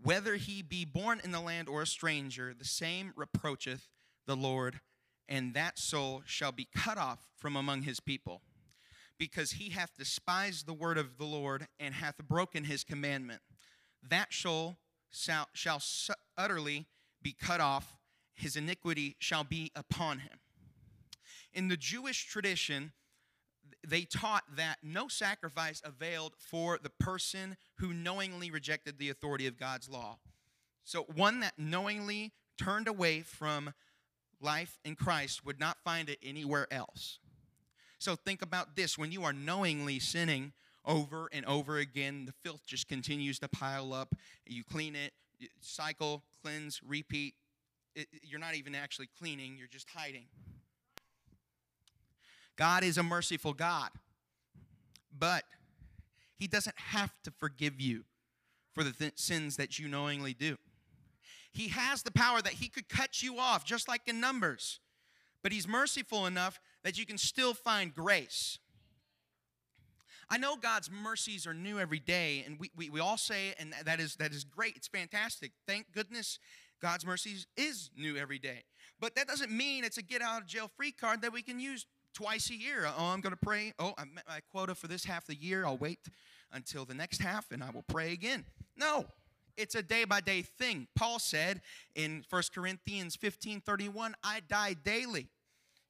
whether 0.02 0.37
he 0.37 0.62
be 0.62 0.85
born 0.85 1.21
in 1.25 1.33
the 1.33 1.40
land 1.40 1.69
or 1.69 1.83
a 1.83 1.87
stranger, 1.87 2.55
the 2.57 2.64
same 2.64 3.12
reproacheth 3.16 3.88
the 4.26 4.37
Lord, 4.37 4.81
and 5.28 5.55
that 5.55 5.78
soul 5.78 6.23
shall 6.26 6.52
be 6.52 6.69
cut 6.75 6.99
off 6.99 7.26
from 7.37 7.57
among 7.57 7.83
his 7.83 8.00
people, 8.00 8.43
because 9.18 9.52
he 9.52 9.70
hath 9.70 9.96
despised 9.96 10.66
the 10.66 10.75
word 10.75 10.99
of 10.99 11.18
the 11.18 11.25
Lord 11.25 11.68
and 11.78 11.94
hath 11.94 12.16
broken 12.18 12.64
his 12.64 12.85
commandment. 12.85 13.40
That 14.08 14.32
soul 14.32 14.78
shall, 15.11 15.49
shall 15.52 15.80
utterly 16.37 16.87
be 17.23 17.35
cut 17.38 17.61
off, 17.61 17.96
his 18.35 18.56
iniquity 18.56 19.16
shall 19.18 19.44
be 19.44 19.73
upon 19.75 20.20
him. 20.20 20.38
In 21.52 21.68
the 21.68 21.76
Jewish 21.76 22.26
tradition, 22.26 22.92
they 23.87 24.02
taught 24.02 24.44
that 24.56 24.78
no 24.82 25.08
sacrifice 25.08 25.80
availed 25.85 26.35
for 26.38 26.78
the 26.82 26.90
person 26.90 27.56
who 27.78 27.94
knowingly 27.94 28.50
rejected 28.50 28.99
the 28.99 29.11
authority 29.11 29.46
of 29.46 29.58
God's 29.58 29.88
law. 29.88 30.18
So, 30.85 31.04
one 31.14 31.40
that 31.40 31.54
knowingly 31.58 32.32
turned 32.58 32.88
away 32.88 33.20
from 33.20 33.73
life 34.40 34.78
in 34.85 34.96
Christ 34.96 35.44
would 35.44 35.58
not 35.58 35.78
find 35.82 36.08
it 36.08 36.18
anywhere 36.23 36.66
else. 36.70 37.18
So, 37.99 38.15
think 38.15 38.43
about 38.43 38.76
this 38.76 38.99
when 38.99 39.11
you 39.11 39.25
are 39.25 39.33
knowingly 39.33 39.99
sinning 39.99 40.53
over 40.85 41.29
and 41.33 41.45
over 41.47 41.79
again, 41.79 42.26
the 42.26 42.33
filth 42.33 42.65
just 42.67 42.88
continues 42.88 43.38
to 43.41 43.49
pile 43.49 43.93
up. 43.93 44.15
You 44.47 44.62
clean 44.65 44.95
it, 44.95 45.12
cycle, 45.61 46.23
cleanse, 46.43 46.81
repeat. 46.87 47.35
It, 47.95 48.09
you're 48.23 48.41
not 48.41 48.55
even 48.55 48.75
actually 48.75 49.09
cleaning, 49.19 49.57
you're 49.59 49.69
just 49.69 49.88
hiding. 49.91 50.26
God 52.57 52.85
is 52.85 52.99
a 52.99 53.03
merciful 53.03 53.53
God, 53.53 53.91
but 55.17 55.45
He 56.38 56.47
doesn't 56.47 56.79
have 56.79 57.12
to 57.25 57.31
forgive 57.38 57.81
you 57.81 58.05
for 58.75 58.85
the 58.85 58.93
th- 58.93 59.12
sins 59.17 59.57
that 59.57 59.79
you 59.79 59.88
knowingly 59.88 60.35
do. 60.35 60.57
He 61.53 61.69
has 61.69 62.03
the 62.03 62.11
power 62.11 62.43
that 62.43 62.55
He 62.55 62.69
could 62.69 62.88
cut 62.88 63.23
you 63.23 63.38
off, 63.38 63.65
just 63.65 63.88
like 63.88 64.03
in 64.07 64.21
Numbers, 64.21 64.81
but 65.43 65.53
He's 65.53 65.67
merciful 65.69 66.26
enough 66.26 66.61
that 66.87 66.97
you 66.97 67.05
can 67.05 67.19
still 67.19 67.52
find 67.52 67.93
grace. 67.93 68.61
I 70.31 70.38
know 70.38 70.55
God's 70.55 70.88
mercies 70.88 71.45
are 71.45 71.52
new 71.52 71.81
every 71.81 71.99
day, 71.99 72.45
and 72.47 72.61
we, 72.61 72.71
we, 72.76 72.90
we 72.90 73.00
all 73.00 73.16
say 73.16 73.55
and 73.59 73.75
that 73.85 73.99
is, 73.99 74.14
that 74.16 74.31
is 74.31 74.45
great. 74.45 74.76
It's 74.76 74.87
fantastic. 74.87 75.50
Thank 75.66 75.90
goodness 75.90 76.38
God's 76.81 77.05
mercies 77.05 77.49
is 77.57 77.90
new 77.97 78.16
every 78.16 78.38
day. 78.38 78.62
But 79.00 79.16
that 79.16 79.26
doesn't 79.26 79.50
mean 79.50 79.83
it's 79.83 79.99
a 79.99 80.02
get 80.02 80.23
out 80.23 80.43
of 80.43 80.47
jail 80.47 80.71
free 80.76 80.93
card 80.93 81.23
that 81.23 81.33
we 81.33 81.43
can 81.43 81.59
use 81.59 81.87
twice 82.14 82.50
a 82.50 82.55
year. 82.55 82.87
Oh, 82.87 83.07
I'm 83.07 83.21
going 83.21 83.33
to 83.33 83.37
pray. 83.37 83.73
Oh, 83.81 83.93
I 83.99 84.05
met 84.05 84.23
my 84.28 84.38
quota 84.52 84.76
for 84.76 84.87
this 84.87 85.05
half 85.05 85.23
of 85.23 85.35
the 85.35 85.43
year. 85.45 85.66
I'll 85.66 85.76
wait 85.76 85.99
until 86.52 86.85
the 86.85 86.95
next 86.95 87.21
half 87.21 87.50
and 87.50 87.64
I 87.64 87.71
will 87.71 87.85
pray 87.88 88.12
again. 88.12 88.45
No, 88.76 89.07
it's 89.57 89.75
a 89.75 89.83
day 89.83 90.05
by 90.05 90.21
day 90.21 90.43
thing. 90.43 90.87
Paul 90.95 91.19
said 91.19 91.62
in 91.97 92.23
1 92.31 92.43
Corinthians 92.55 93.16
15 93.16 93.61
31, 93.62 94.14
I 94.23 94.40
die 94.49 94.76
daily. 94.85 95.31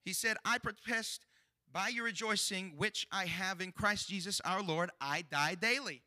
He 0.07 0.13
said, 0.13 0.37
I 0.45 0.59
protest 0.59 1.27
by 1.73 1.89
your 1.89 2.05
rejoicing, 2.05 2.75
which 2.77 3.09
I 3.11 3.27
have 3.27 3.61
in 3.61 3.73
Christ 3.73 4.09
Jesus 4.09 4.41
our 4.45 4.63
Lord, 4.63 4.89
I 5.01 5.25
die 5.29 5.57
daily. 5.57 6.03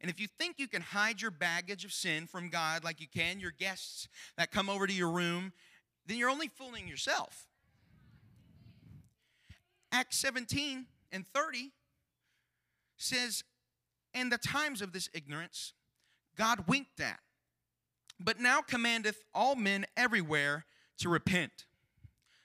And 0.00 0.08
if 0.08 0.20
you 0.20 0.28
think 0.38 0.60
you 0.60 0.68
can 0.68 0.80
hide 0.80 1.20
your 1.20 1.32
baggage 1.32 1.84
of 1.84 1.92
sin 1.92 2.28
from 2.28 2.50
God 2.50 2.84
like 2.84 3.00
you 3.00 3.08
can 3.12 3.40
your 3.40 3.50
guests 3.50 4.06
that 4.38 4.52
come 4.52 4.70
over 4.70 4.86
to 4.86 4.92
your 4.92 5.10
room, 5.10 5.52
then 6.06 6.18
you're 6.18 6.30
only 6.30 6.46
fooling 6.46 6.86
yourself. 6.86 7.48
Acts 9.90 10.16
17 10.18 10.86
and 11.10 11.24
30 11.34 11.72
says, 12.96 13.42
And 14.14 14.30
the 14.30 14.38
times 14.38 14.80
of 14.80 14.92
this 14.92 15.10
ignorance 15.12 15.72
God 16.36 16.68
winked 16.68 17.00
at, 17.00 17.18
but 18.20 18.38
now 18.38 18.60
commandeth 18.60 19.24
all 19.34 19.56
men 19.56 19.84
everywhere 19.96 20.64
to 20.98 21.08
repent. 21.08 21.66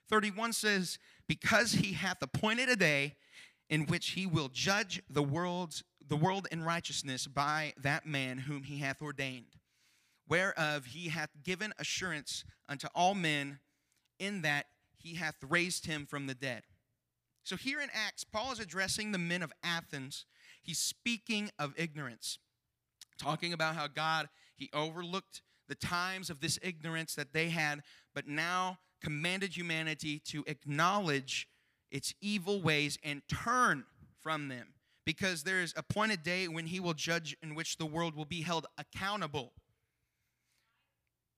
31 0.09 0.53
says, 0.53 0.97
Because 1.27 1.73
he 1.73 1.93
hath 1.93 2.21
appointed 2.21 2.69
a 2.69 2.75
day 2.75 3.15
in 3.69 3.85
which 3.85 4.09
he 4.11 4.25
will 4.25 4.49
judge 4.49 5.01
the 5.09 5.23
world's 5.23 5.83
the 6.07 6.15
world 6.15 6.47
in 6.51 6.63
righteousness 6.63 7.27
by 7.27 7.71
that 7.77 8.03
man 8.03 8.39
whom 8.39 8.63
he 8.63 8.79
hath 8.79 8.99
ordained, 8.99 9.55
whereof 10.27 10.87
he 10.87 11.09
hath 11.09 11.29
given 11.43 11.71
assurance 11.77 12.43
unto 12.67 12.87
all 12.95 13.13
men 13.13 13.59
in 14.17 14.41
that 14.41 14.65
he 14.97 15.15
hath 15.15 15.35
raised 15.47 15.85
him 15.85 16.07
from 16.07 16.25
the 16.25 16.33
dead. 16.33 16.63
So 17.43 17.55
here 17.55 17.79
in 17.79 17.89
Acts, 17.93 18.23
Paul 18.23 18.51
is 18.51 18.59
addressing 18.59 19.11
the 19.11 19.17
men 19.17 19.41
of 19.41 19.53
Athens. 19.63 20.25
He's 20.61 20.79
speaking 20.79 21.51
of 21.57 21.73
ignorance, 21.77 22.39
talking 23.17 23.53
about 23.53 23.75
how 23.75 23.87
God, 23.87 24.29
he 24.55 24.69
overlooked 24.73 25.41
the 25.67 25.75
times 25.75 26.29
of 26.29 26.41
this 26.41 26.57
ignorance 26.61 27.15
that 27.15 27.33
they 27.33 27.49
had, 27.49 27.81
but 28.13 28.27
now 28.27 28.79
commanded 29.01 29.55
humanity 29.55 30.19
to 30.25 30.43
acknowledge 30.47 31.47
its 31.91 32.13
evil 32.21 32.61
ways 32.61 32.97
and 33.03 33.21
turn 33.27 33.85
from 34.21 34.47
them 34.47 34.73
because 35.05 35.43
there 35.43 35.61
is 35.61 35.73
appointed 35.75 36.23
day 36.23 36.47
when 36.47 36.67
he 36.67 36.79
will 36.79 36.93
judge 36.93 37.35
in 37.41 37.55
which 37.55 37.77
the 37.77 37.85
world 37.85 38.15
will 38.15 38.25
be 38.25 38.41
held 38.41 38.67
accountable. 38.77 39.53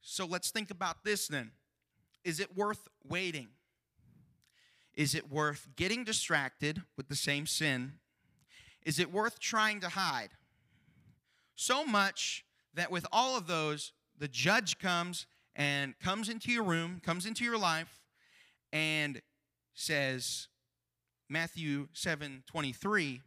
So 0.01 0.25
let's 0.25 0.51
think 0.51 0.71
about 0.71 1.03
this 1.03 1.27
then. 1.27 1.51
Is 2.23 2.39
it 2.39 2.57
worth 2.57 2.87
waiting? 3.07 3.47
Is 4.93 5.15
it 5.15 5.31
worth 5.31 5.67
getting 5.75 6.03
distracted 6.03 6.81
with 6.97 7.07
the 7.07 7.15
same 7.15 7.45
sin? 7.45 7.93
Is 8.83 8.99
it 8.99 9.11
worth 9.11 9.39
trying 9.39 9.79
to 9.81 9.89
hide? 9.89 10.29
So 11.55 11.85
much 11.85 12.43
that 12.73 12.91
with 12.91 13.05
all 13.11 13.37
of 13.37 13.47
those, 13.47 13.93
the 14.17 14.27
judge 14.27 14.79
comes 14.79 15.27
and 15.55 15.97
comes 15.99 16.29
into 16.29 16.51
your 16.51 16.63
room, 16.63 17.01
comes 17.03 17.25
into 17.25 17.43
your 17.43 17.57
life, 17.57 18.01
and 18.71 19.21
says, 19.73 20.47
Matthew 21.29 21.87
7 21.93 22.43
23, 22.47 23.21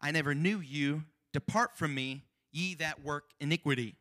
I 0.00 0.10
never 0.10 0.34
knew 0.34 0.58
you. 0.58 1.04
Depart 1.32 1.76
from 1.76 1.94
me, 1.94 2.24
ye 2.50 2.74
that 2.74 3.04
work 3.04 3.24
iniquity. 3.40 3.96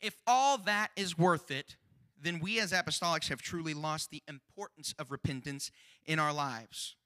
If 0.00 0.16
all 0.26 0.58
that 0.58 0.90
is 0.96 1.16
worth 1.16 1.50
it, 1.50 1.76
then 2.20 2.40
we 2.40 2.58
as 2.60 2.72
apostolics 2.72 3.28
have 3.28 3.42
truly 3.42 3.74
lost 3.74 4.10
the 4.10 4.22
importance 4.26 4.94
of 4.98 5.10
repentance 5.10 5.70
in 6.04 6.18
our 6.18 6.32
lives. 6.32 6.96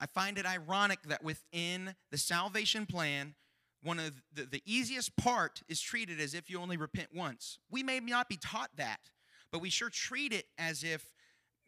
I 0.00 0.06
find 0.06 0.38
it 0.38 0.46
ironic 0.46 1.02
that 1.04 1.24
within 1.24 1.94
the 2.10 2.18
salvation 2.18 2.86
plan, 2.86 3.34
one 3.84 4.00
of 4.00 4.12
the, 4.32 4.44
the 4.44 4.62
easiest 4.64 5.16
part 5.16 5.62
is 5.68 5.80
treated 5.80 6.20
as 6.20 6.34
if 6.34 6.50
you 6.50 6.60
only 6.60 6.76
repent 6.76 7.08
once. 7.14 7.58
We 7.70 7.82
may 7.82 8.00
not 8.00 8.28
be 8.28 8.36
taught 8.36 8.70
that, 8.76 9.00
but 9.52 9.60
we 9.60 9.70
sure 9.70 9.90
treat 9.90 10.32
it 10.32 10.46
as 10.58 10.82
if 10.82 11.12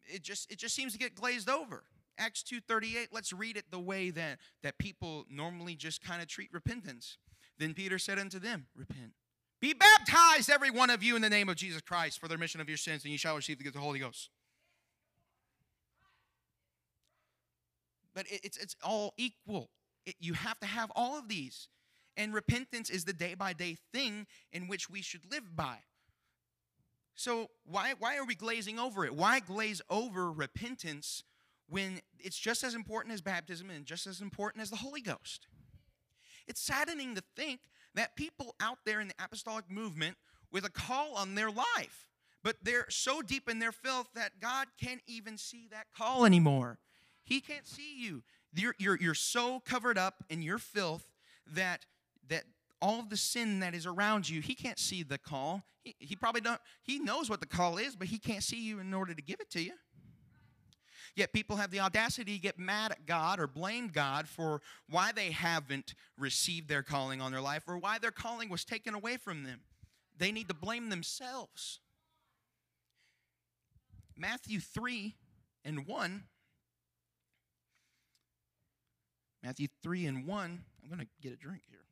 it 0.04 0.22
just 0.22 0.50
it 0.50 0.58
just 0.58 0.74
seems 0.74 0.92
to 0.92 0.98
get 0.98 1.14
glazed 1.14 1.48
over. 1.48 1.84
Acts 2.18 2.42
2:38, 2.42 3.08
let's 3.12 3.32
read 3.32 3.56
it 3.56 3.64
the 3.70 3.78
way 3.78 4.10
that, 4.10 4.38
that 4.62 4.78
people 4.78 5.26
normally 5.30 5.76
just 5.76 6.02
kind 6.02 6.22
of 6.22 6.28
treat 6.28 6.48
repentance. 6.52 7.18
Then 7.58 7.74
Peter 7.74 7.98
said 7.98 8.18
unto 8.18 8.38
them, 8.38 8.66
Repent 8.74 9.12
be 9.60 9.72
baptized, 9.72 10.50
every 10.50 10.70
one 10.70 10.90
of 10.90 11.02
you, 11.02 11.16
in 11.16 11.22
the 11.22 11.30
name 11.30 11.48
of 11.48 11.56
Jesus 11.56 11.80
Christ 11.80 12.20
for 12.20 12.28
the 12.28 12.34
remission 12.34 12.60
of 12.60 12.68
your 12.68 12.76
sins, 12.76 13.04
and 13.04 13.12
you 13.12 13.18
shall 13.18 13.36
receive 13.36 13.58
the 13.58 13.64
gift 13.64 13.74
of 13.74 13.80
the 13.80 13.84
Holy 13.84 13.98
Ghost. 13.98 14.30
But 18.14 18.26
it, 18.30 18.40
it's, 18.44 18.56
it's 18.56 18.76
all 18.82 19.14
equal. 19.16 19.70
It, 20.04 20.14
you 20.20 20.34
have 20.34 20.58
to 20.60 20.66
have 20.66 20.92
all 20.94 21.18
of 21.18 21.28
these. 21.28 21.68
And 22.16 22.32
repentance 22.32 22.88
is 22.90 23.04
the 23.04 23.12
day 23.12 23.34
by 23.34 23.52
day 23.52 23.76
thing 23.92 24.26
in 24.52 24.68
which 24.68 24.88
we 24.88 25.02
should 25.02 25.30
live 25.30 25.54
by. 25.54 25.78
So, 27.14 27.48
why, 27.64 27.94
why 27.98 28.18
are 28.18 28.24
we 28.24 28.34
glazing 28.34 28.78
over 28.78 29.04
it? 29.04 29.14
Why 29.14 29.40
glaze 29.40 29.80
over 29.88 30.30
repentance 30.30 31.22
when 31.68 32.00
it's 32.18 32.38
just 32.38 32.62
as 32.62 32.74
important 32.74 33.14
as 33.14 33.22
baptism 33.22 33.70
and 33.70 33.86
just 33.86 34.06
as 34.06 34.20
important 34.20 34.62
as 34.62 34.70
the 34.70 34.76
Holy 34.76 35.00
Ghost? 35.00 35.46
It's 36.46 36.60
saddening 36.60 37.14
to 37.14 37.22
think 37.34 37.60
that 37.94 38.16
people 38.16 38.54
out 38.60 38.78
there 38.84 39.00
in 39.00 39.08
the 39.08 39.14
apostolic 39.18 39.70
movement 39.70 40.16
with 40.52 40.64
a 40.64 40.70
call 40.70 41.14
on 41.14 41.34
their 41.34 41.50
life, 41.50 42.08
but 42.44 42.56
they're 42.62 42.86
so 42.90 43.22
deep 43.22 43.48
in 43.48 43.58
their 43.58 43.72
filth 43.72 44.08
that 44.14 44.38
God 44.40 44.68
can't 44.80 45.02
even 45.06 45.38
see 45.38 45.66
that 45.70 45.86
call 45.96 46.24
anymore. 46.24 46.78
He 47.24 47.40
can't 47.40 47.66
see 47.66 47.98
you. 47.98 48.22
You're, 48.54 48.76
you're, 48.78 48.96
you're 48.96 49.14
so 49.14 49.60
covered 49.60 49.98
up 49.98 50.22
in 50.30 50.42
your 50.42 50.58
filth 50.58 51.10
that, 51.54 51.84
that 52.28 52.44
all 52.80 53.02
the 53.02 53.16
sin 53.16 53.60
that 53.60 53.74
is 53.74 53.86
around 53.86 54.28
you, 54.28 54.40
he 54.40 54.54
can't 54.54 54.78
see 54.78 55.02
the 55.02 55.18
call. 55.18 55.62
He, 55.82 55.94
he 55.98 56.16
probably 56.16 56.40
don't, 56.40 56.60
he 56.82 56.98
knows 56.98 57.30
what 57.30 57.40
the 57.40 57.46
call 57.46 57.78
is, 57.78 57.96
but 57.96 58.08
he 58.08 58.18
can't 58.18 58.42
see 58.42 58.60
you 58.60 58.78
in 58.78 58.92
order 58.92 59.14
to 59.14 59.22
give 59.22 59.40
it 59.40 59.50
to 59.50 59.62
you. 59.62 59.72
Yet 61.14 61.32
people 61.32 61.56
have 61.56 61.70
the 61.70 61.80
audacity 61.80 62.34
to 62.34 62.38
get 62.38 62.58
mad 62.58 62.92
at 62.92 63.06
God 63.06 63.40
or 63.40 63.46
blame 63.46 63.88
God 63.88 64.28
for 64.28 64.60
why 64.90 65.12
they 65.12 65.30
haven't 65.30 65.94
received 66.18 66.68
their 66.68 66.82
calling 66.82 67.22
on 67.22 67.32
their 67.32 67.40
life 67.40 67.62
or 67.66 67.78
why 67.78 67.98
their 67.98 68.10
calling 68.10 68.50
was 68.50 68.64
taken 68.64 68.94
away 68.94 69.16
from 69.16 69.42
them. 69.44 69.60
They 70.18 70.30
need 70.30 70.48
to 70.48 70.54
blame 70.54 70.90
themselves. 70.90 71.80
Matthew 74.16 74.60
3 74.60 75.14
and 75.64 75.86
1. 75.86 76.24
Matthew 79.42 79.68
3 79.82 80.06
and 80.06 80.26
1. 80.26 80.64
I'm 80.82 80.88
going 80.88 81.00
to 81.00 81.06
get 81.22 81.32
a 81.32 81.36
drink 81.36 81.62
here. 81.70 81.85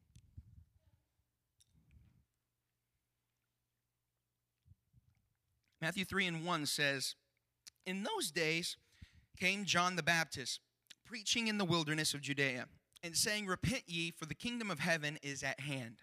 Matthew 5.85 6.07
3 6.07 6.29
and 6.29 6.47
1 6.47 6.65
says, 6.65 7.15
In 7.85 8.05
those 8.05 8.31
days 8.31 8.79
came 9.39 9.67
John 9.67 9.97
the 9.97 10.03
Baptist, 10.03 10.61
preaching 11.05 11.47
in 11.47 11.59
the 11.59 11.65
wilderness 11.67 12.15
of 12.15 12.23
Judea, 12.23 12.69
and 13.03 13.15
saying, 13.15 13.47
Repent 13.47 13.83
ye, 13.87 14.11
for 14.11 14.25
the 14.25 14.35
kingdom 14.35 14.71
of 14.71 14.79
heaven 14.79 15.19
is 15.23 15.43
at 15.43 15.61
hand. 15.61 15.99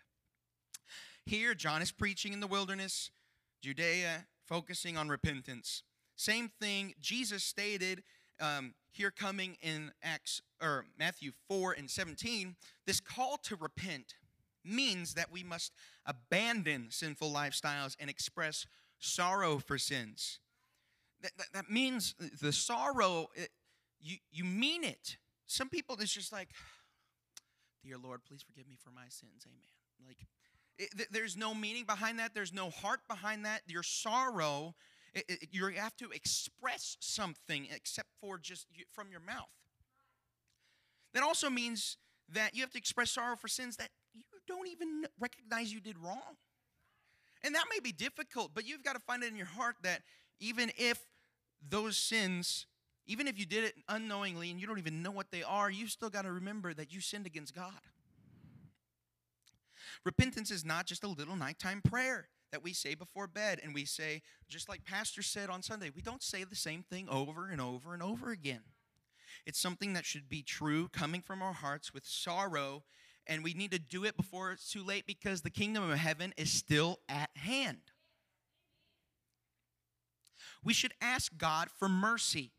Here, 1.26 1.56
John 1.56 1.82
is 1.82 1.92
preaching 1.92 2.32
in 2.32 2.42
the 2.42 2.46
wilderness, 2.46 3.10
Judea, 3.64 4.28
focusing 4.46 4.98
on 4.98 5.10
repentance. 5.10 5.82
Same 6.16 6.52
thing 6.62 6.94
Jesus 7.02 7.44
stated 7.44 8.04
um, 8.40 8.76
here 8.92 9.10
coming 9.10 9.58
in 9.64 9.94
Acts 10.04 10.44
or 10.62 10.86
Matthew 11.00 11.32
4 11.48 11.72
and 11.72 11.90
17. 11.90 12.56
This 12.86 13.00
call 13.00 13.38
to 13.46 13.56
repent 13.56 14.14
means 14.64 15.16
that 15.16 15.32
we 15.32 15.42
must 15.42 15.74
abandon 16.06 16.92
sinful 16.92 17.32
lifestyles 17.32 17.96
and 18.00 18.12
express 18.12 18.68
sorrow 19.02 19.58
for 19.58 19.78
sins. 19.78 20.40
That, 21.22 21.32
that, 21.38 21.48
that 21.54 21.70
means 21.70 22.16
the 22.42 22.54
sorrow, 22.54 23.28
it, 23.36 23.50
you, 24.00 24.18
you 24.32 24.44
mean 24.44 24.84
it. 24.84 25.18
Some 25.46 25.70
people, 25.70 25.98
it's 26.00 26.14
just 26.14 26.32
like, 26.32 26.50
Dear 27.84 27.98
Lord, 27.98 28.22
please 28.28 28.44
forgive 28.44 28.68
me 28.68 28.78
for 28.82 28.92
my 28.92 29.10
sins. 29.10 29.46
Amen. 29.46 30.08
Like, 30.08 30.28
it, 30.78 31.08
there's 31.12 31.36
no 31.36 31.54
meaning 31.54 31.86
behind 31.86 32.20
that. 32.20 32.34
There's 32.34 32.54
no 32.54 32.70
heart 32.70 33.02
behind 33.08 33.46
that. 33.46 33.62
Your 33.68 33.84
sorrow, 33.84 34.76
it, 35.14 35.48
you 35.52 35.66
have 35.66 35.96
to 35.98 36.12
express 36.12 36.96
something 37.00 37.68
except 37.74 38.10
for 38.20 38.38
just 38.38 38.68
from 38.92 39.10
your 39.10 39.20
mouth. 39.20 39.50
That 41.14 41.24
also 41.24 41.50
means 41.50 41.98
that 42.30 42.56
you 42.56 42.62
have 42.62 42.72
to 42.72 42.78
express 42.78 43.12
sorrow 43.12 43.36
for 43.36 43.48
sins 43.48 43.76
that 43.78 43.90
you 44.14 44.24
don't 44.48 44.68
even 44.68 45.06
recognize 45.20 45.74
you 45.74 45.82
did 45.82 45.98
wrong. 45.98 46.38
And 47.44 47.56
that 47.56 47.66
may 47.74 47.80
be 47.80 47.92
difficult, 47.92 48.52
but 48.54 48.68
you've 48.68 48.84
got 48.84 48.94
to 48.94 49.00
find 49.00 49.24
it 49.24 49.28
in 49.28 49.36
your 49.36 49.48
heart 49.48 49.78
that 49.84 50.02
even 50.40 50.72
if 50.78 51.00
those 51.68 51.98
sins, 51.98 52.66
even 53.08 53.28
if 53.28 53.40
you 53.40 53.46
did 53.46 53.64
it 53.64 53.76
unknowingly 53.90 54.52
and 54.52 54.60
you 54.60 54.68
don't 54.68 54.80
even 54.80 55.02
know 55.02 55.12
what 55.12 55.32
they 55.32 55.44
are, 55.44 55.70
you 55.70 55.88
still 55.88 56.10
got 56.10 56.24
to 56.24 56.32
remember 56.32 56.74
that 56.74 56.94
you 56.94 57.02
sinned 57.02 57.26
against 57.26 57.56
God. 57.56 57.80
Repentance 60.06 60.52
is 60.52 60.66
not 60.66 60.86
just 60.86 61.04
a 61.04 61.08
little 61.08 61.36
nighttime 61.36 61.82
prayer 61.82 62.30
that 62.52 62.64
we 62.64 62.74
say 62.74 62.96
before 62.96 63.28
bed 63.28 63.60
and 63.64 63.74
we 63.74 63.86
say, 63.86 64.22
just 64.50 64.68
like 64.68 64.84
Pastor 64.84 65.22
said 65.22 65.50
on 65.50 65.62
Sunday, 65.62 65.92
we 65.96 66.02
don't 66.02 66.24
say 66.24 66.44
the 66.44 66.56
same 66.56 66.84
thing 66.84 67.08
over 67.10 67.50
and 67.50 67.62
over 67.62 67.94
and 67.94 68.04
over 68.04 68.32
again. 68.32 68.62
It's 69.46 69.60
something 69.60 69.94
that 69.94 70.06
should 70.06 70.30
be 70.30 70.44
true, 70.44 70.90
coming 70.90 71.22
from 71.22 71.42
our 71.42 71.54
hearts 71.54 71.94
with 71.94 72.06
sorrow 72.06 72.84
and 73.28 73.44
we 73.44 73.54
need 73.54 73.72
to 73.72 73.80
do 73.80 74.04
it 74.04 74.18
before 74.18 74.52
it's 74.52 74.72
too 74.72 74.84
late 74.84 75.06
because 75.06 75.42
the 75.42 75.50
kingdom 75.50 75.90
of 75.90 75.98
heaven 75.98 76.34
is 76.38 76.52
still 76.52 77.00
at 77.08 77.30
hand. 77.36 77.80
We 80.64 80.74
should 80.74 80.94
ask 81.02 81.38
God 81.38 81.70
for 81.72 81.90
mercy. 81.90 82.52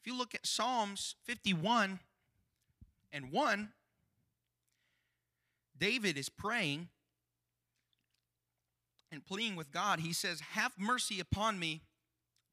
If 0.00 0.06
you 0.06 0.16
look 0.16 0.34
at 0.34 0.46
Psalms 0.46 1.16
51 1.24 2.00
and 3.12 3.32
1, 3.32 3.68
David 5.78 6.18
is 6.18 6.28
praying 6.28 6.88
and 9.10 9.24
pleading 9.24 9.56
with 9.56 9.72
God. 9.72 10.00
He 10.00 10.12
says, 10.12 10.40
Have 10.52 10.72
mercy 10.76 11.20
upon 11.20 11.58
me, 11.58 11.82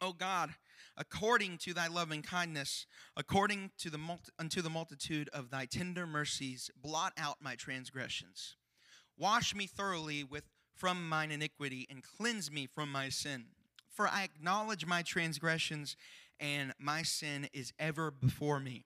O 0.02 0.14
God, 0.14 0.52
according 0.98 1.58
to 1.60 1.74
thy 1.74 1.88
loving 1.88 2.22
kindness, 2.22 2.86
according 3.16 3.72
to 3.80 3.90
the 3.90 4.00
unto 4.38 4.62
the 4.62 4.70
multitude 4.70 5.30
of 5.34 5.50
thy 5.50 5.66
tender 5.66 6.06
mercies, 6.06 6.70
blot 6.76 7.14
out 7.18 7.38
my 7.42 7.56
transgressions. 7.56 8.56
Wash 9.18 9.56
me 9.56 9.68
thoroughly 9.68 10.24
with 10.24 10.44
from 10.76 11.08
mine 11.08 11.32
iniquity 11.32 11.88
and 11.90 12.04
cleanse 12.04 12.52
me 12.52 12.68
from 12.68 12.92
my 12.92 13.10
sin. 13.10 13.46
For 13.90 14.08
I 14.08 14.24
acknowledge 14.24 14.86
my 14.86 15.02
transgressions, 15.02 15.96
and 16.40 16.74
my 16.78 17.02
sin 17.02 17.48
is 17.54 17.72
ever 17.80 18.12
before 18.12 18.60
me. 18.60 18.84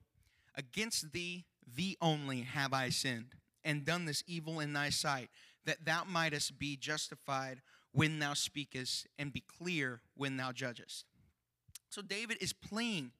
Against 0.54 1.12
thee, 1.12 1.46
thee 1.66 1.96
only, 2.00 2.42
have 2.42 2.72
I 2.72 2.90
sinned, 2.90 3.34
and 3.64 3.84
done 3.84 4.04
this 4.04 4.22
evil 4.28 4.60
in 4.60 4.72
thy 4.72 4.90
sight, 4.90 5.30
that 5.66 5.84
thou 5.84 6.04
mightest 6.04 6.58
be 6.58 6.76
justified 6.76 7.60
when 7.92 8.18
thou 8.18 8.34
speakest, 8.34 9.06
and 9.18 9.32
be 9.32 9.42
clear 9.58 10.00
when 10.14 10.36
thou 10.36 10.52
judgest. 10.52 11.04
So 11.88 12.02
David 12.02 12.38
is 12.40 12.52
pleading. 12.52 13.12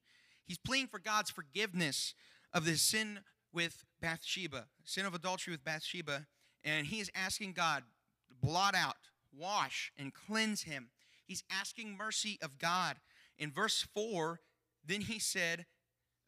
He's 0.47 0.59
pleading 0.59 0.87
for 0.87 0.99
God's 0.99 1.31
forgiveness 1.31 2.15
of 2.53 2.65
the 2.65 2.77
sin 2.77 3.21
with 3.53 3.85
Bathsheba, 4.01 4.67
sin 4.85 5.07
of 5.07 5.15
adultery 5.15 5.53
with 5.53 5.65
Bathsheba, 5.65 6.27
and 6.65 6.87
he 6.87 7.01
is 7.01 7.11
asking 7.15 7.53
God, 7.53 7.83
to 8.29 8.35
blot 8.35 8.75
out, 8.75 8.97
wash, 9.37 9.93
and 9.99 10.15
cleanse 10.15 10.63
him. 10.63 10.91
He's 11.27 11.45
asking 11.51 11.97
mercy 11.97 12.39
of 12.43 12.59
God. 12.59 12.97
In 13.39 13.51
verse 13.51 13.87
4, 13.95 14.41
then 14.85 15.03
he 15.03 15.19
said, 15.19 15.67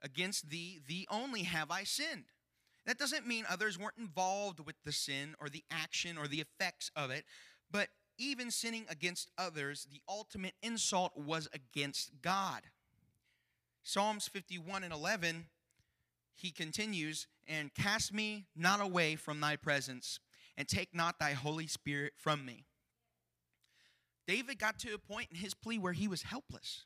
Against 0.02 0.50
thee, 0.50 0.81
thee 0.87 1.07
only 1.11 1.44
have 1.44 1.70
I 1.70 1.85
sinned. 1.85 2.24
That 2.87 2.98
doesn't 2.98 3.26
mean 3.26 3.44
others 3.48 3.78
weren't 3.78 3.98
involved 3.98 4.59
with 4.59 4.74
the 4.85 4.90
sin 4.90 5.37
or 5.40 5.48
the 5.48 5.64
action 5.70 6.18
or 6.18 6.26
the 6.26 6.40
effects 6.40 6.90
of 6.96 7.11
it, 7.11 7.24
but 7.70 7.88
even 8.23 8.51
sinning 8.51 8.87
against 8.89 9.31
others, 9.37 9.87
the 9.91 10.01
ultimate 10.09 10.55
insult 10.63 11.17
was 11.17 11.49
against 11.53 12.11
God. 12.23 12.63
Psalms 13.83 14.29
51 14.29 14.85
and 14.85 14.93
11, 14.93 15.47
he 16.35 16.51
continues, 16.51 17.27
and 17.49 17.75
cast 17.75 18.13
me 18.13 18.47
not 18.55 18.81
away 18.81 19.17
from 19.17 19.41
thy 19.41 19.57
presence, 19.57 20.21
and 20.57 20.69
take 20.69 20.95
not 20.95 21.19
thy 21.19 21.33
Holy 21.33 21.67
Spirit 21.67 22.13
from 22.17 22.45
me. 22.45 22.65
David 24.27 24.59
got 24.59 24.79
to 24.81 24.95
a 24.95 24.99
point 24.99 25.29
in 25.31 25.37
his 25.37 25.55
plea 25.55 25.79
where 25.79 25.93
he 25.93 26.07
was 26.07 26.23
helpless. 26.23 26.85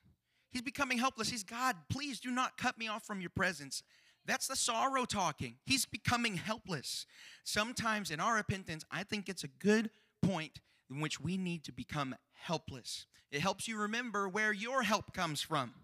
He's 0.50 0.62
becoming 0.62 0.96
helpless. 0.96 1.28
He's 1.28 1.44
God, 1.44 1.76
please 1.90 2.18
do 2.18 2.30
not 2.30 2.56
cut 2.56 2.78
me 2.78 2.88
off 2.88 3.04
from 3.04 3.20
your 3.20 3.30
presence. 3.30 3.82
That's 4.24 4.46
the 4.46 4.56
sorrow 4.56 5.04
talking. 5.04 5.56
He's 5.64 5.84
becoming 5.84 6.36
helpless. 6.36 7.04
Sometimes 7.44 8.10
in 8.10 8.20
our 8.20 8.36
repentance, 8.36 8.84
I 8.90 9.02
think 9.04 9.28
it's 9.28 9.44
a 9.44 9.48
good 9.48 9.90
point 10.22 10.60
in 10.90 11.00
which 11.00 11.20
we 11.20 11.36
need 11.36 11.64
to 11.64 11.72
become 11.72 12.14
helpless. 12.32 13.06
It 13.30 13.40
helps 13.40 13.66
you 13.66 13.78
remember 13.78 14.28
where 14.28 14.52
your 14.52 14.82
help 14.82 15.12
comes 15.12 15.42
from. 15.42 15.74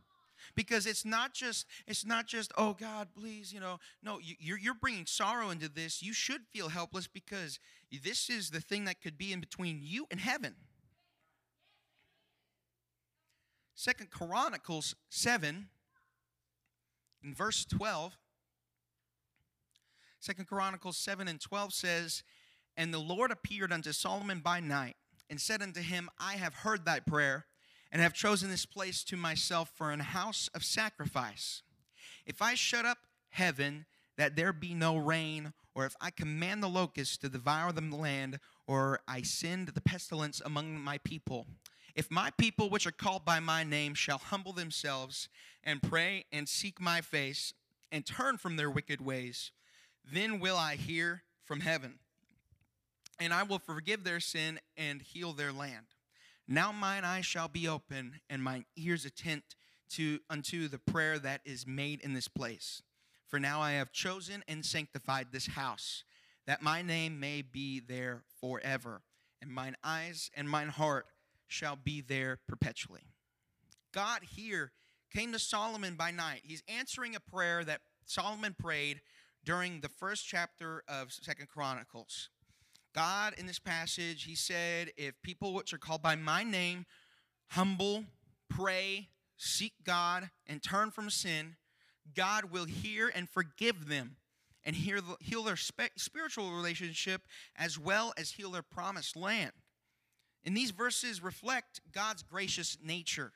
Because 0.56 0.86
it's 0.86 1.04
not 1.04 1.34
just 1.34 1.66
it's 1.86 2.04
not 2.04 2.26
just 2.26 2.50
oh 2.58 2.74
God 2.74 3.08
please 3.16 3.52
you 3.52 3.60
know 3.60 3.78
no 4.02 4.18
you're 4.20 4.58
you're 4.58 4.74
bringing 4.74 5.06
sorrow 5.06 5.50
into 5.50 5.68
this 5.68 6.02
you 6.02 6.12
should 6.12 6.40
feel 6.52 6.68
helpless 6.68 7.06
because 7.06 7.60
this 8.02 8.28
is 8.28 8.50
the 8.50 8.60
thing 8.60 8.84
that 8.86 9.00
could 9.00 9.16
be 9.16 9.32
in 9.32 9.38
between 9.38 9.78
you 9.80 10.06
and 10.10 10.18
heaven. 10.18 10.56
Second 13.76 14.10
Chronicles 14.10 14.96
7 15.10 15.68
in 17.22 17.34
verse 17.34 17.64
12 17.64 18.16
Second 20.22 20.46
Chronicles 20.46 20.96
7 20.98 21.26
and 21.26 21.40
12 21.40 21.72
says 21.72 22.22
and 22.76 22.92
the 22.92 22.98
Lord 22.98 23.30
appeared 23.30 23.72
unto 23.72 23.92
Solomon 23.92 24.40
by 24.40 24.60
night 24.60 24.96
and 25.28 25.40
said 25.40 25.62
unto 25.62 25.80
him, 25.80 26.08
I 26.18 26.34
have 26.34 26.54
heard 26.54 26.84
thy 26.84 27.00
prayer 27.00 27.46
and 27.90 28.00
have 28.00 28.14
chosen 28.14 28.50
this 28.50 28.66
place 28.66 29.04
to 29.04 29.16
myself 29.16 29.70
for 29.74 29.90
an 29.90 30.00
house 30.00 30.48
of 30.54 30.64
sacrifice. 30.64 31.62
If 32.26 32.40
I 32.40 32.54
shut 32.54 32.84
up 32.84 32.98
heaven 33.30 33.86
that 34.16 34.36
there 34.36 34.52
be 34.52 34.74
no 34.74 34.96
rain, 34.96 35.52
or 35.74 35.86
if 35.86 35.96
I 36.00 36.10
command 36.10 36.62
the 36.62 36.68
locusts 36.68 37.16
to 37.18 37.28
devour 37.28 37.72
the 37.72 37.80
land, 37.80 38.38
or 38.66 39.00
I 39.08 39.22
send 39.22 39.68
the 39.68 39.80
pestilence 39.80 40.40
among 40.44 40.78
my 40.78 40.98
people, 40.98 41.46
if 41.94 42.10
my 42.10 42.30
people 42.38 42.70
which 42.70 42.86
are 42.86 42.92
called 42.92 43.24
by 43.24 43.40
my 43.40 43.64
name 43.64 43.94
shall 43.94 44.18
humble 44.18 44.52
themselves 44.52 45.28
and 45.62 45.82
pray 45.82 46.24
and 46.32 46.48
seek 46.48 46.80
my 46.80 47.00
face 47.00 47.52
and 47.90 48.06
turn 48.06 48.38
from 48.38 48.56
their 48.56 48.70
wicked 48.70 49.00
ways, 49.00 49.50
then 50.10 50.40
will 50.40 50.56
I 50.56 50.76
hear 50.76 51.22
from 51.44 51.60
heaven, 51.60 51.98
and 53.22 53.32
I 53.32 53.44
will 53.44 53.60
forgive 53.60 54.02
their 54.02 54.18
sin 54.18 54.58
and 54.76 55.00
heal 55.00 55.32
their 55.32 55.52
land. 55.52 55.86
Now 56.48 56.72
mine 56.72 57.04
eyes 57.04 57.24
shall 57.24 57.46
be 57.46 57.68
open, 57.68 58.20
and 58.28 58.42
mine 58.42 58.64
ears 58.76 59.04
attent 59.04 59.54
to 59.90 60.18
unto 60.28 60.66
the 60.66 60.80
prayer 60.80 61.20
that 61.20 61.40
is 61.44 61.64
made 61.64 62.00
in 62.00 62.14
this 62.14 62.26
place. 62.26 62.82
For 63.28 63.38
now 63.38 63.60
I 63.60 63.72
have 63.72 63.92
chosen 63.92 64.42
and 64.48 64.66
sanctified 64.66 65.28
this 65.30 65.46
house, 65.46 66.02
that 66.48 66.62
my 66.62 66.82
name 66.82 67.20
may 67.20 67.42
be 67.42 67.78
there 67.78 68.24
forever, 68.40 69.02
and 69.40 69.52
mine 69.52 69.76
eyes 69.84 70.28
and 70.36 70.50
mine 70.50 70.70
heart 70.70 71.06
shall 71.46 71.76
be 71.76 72.00
there 72.00 72.40
perpetually. 72.48 73.04
God 73.94 74.22
here 74.34 74.72
came 75.14 75.30
to 75.30 75.38
Solomon 75.38 75.94
by 75.94 76.10
night. 76.10 76.40
He's 76.42 76.64
answering 76.66 77.14
a 77.14 77.20
prayer 77.20 77.62
that 77.64 77.82
Solomon 78.04 78.56
prayed 78.58 79.00
during 79.44 79.80
the 79.80 79.88
first 79.88 80.26
chapter 80.26 80.82
of 80.88 81.12
Second 81.12 81.48
Chronicles. 81.48 82.30
God, 82.94 83.34
in 83.38 83.46
this 83.46 83.58
passage, 83.58 84.24
he 84.24 84.34
said, 84.34 84.92
If 84.96 85.20
people 85.22 85.54
which 85.54 85.72
are 85.72 85.78
called 85.78 86.02
by 86.02 86.16
my 86.16 86.42
name 86.42 86.86
humble, 87.48 88.04
pray, 88.48 89.08
seek 89.36 89.72
God, 89.84 90.30
and 90.46 90.62
turn 90.62 90.90
from 90.90 91.10
sin, 91.10 91.56
God 92.14 92.46
will 92.46 92.64
hear 92.64 93.10
and 93.14 93.28
forgive 93.28 93.88
them 93.88 94.16
and 94.64 94.76
heal 94.76 95.42
their 95.42 95.56
spiritual 95.56 96.52
relationship 96.52 97.22
as 97.56 97.78
well 97.78 98.12
as 98.16 98.32
heal 98.32 98.50
their 98.50 98.62
promised 98.62 99.16
land. 99.16 99.52
And 100.44 100.56
these 100.56 100.70
verses 100.70 101.22
reflect 101.22 101.80
God's 101.92 102.22
gracious 102.22 102.76
nature 102.82 103.32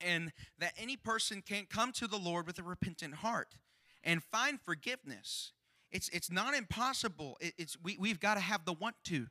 and 0.00 0.32
that 0.58 0.74
any 0.76 0.96
person 0.96 1.42
can 1.42 1.66
come 1.66 1.92
to 1.92 2.06
the 2.06 2.18
Lord 2.18 2.46
with 2.46 2.58
a 2.58 2.62
repentant 2.62 3.16
heart 3.16 3.56
and 4.04 4.22
find 4.22 4.60
forgiveness. 4.60 5.52
It's, 5.96 6.10
it's 6.10 6.30
not 6.30 6.52
impossible. 6.54 7.38
It, 7.40 7.54
it's, 7.56 7.78
we, 7.82 7.96
we've 7.98 8.20
got 8.20 8.34
to 8.34 8.40
have 8.40 8.66
the 8.66 8.74
want 8.74 8.96
to. 9.04 9.28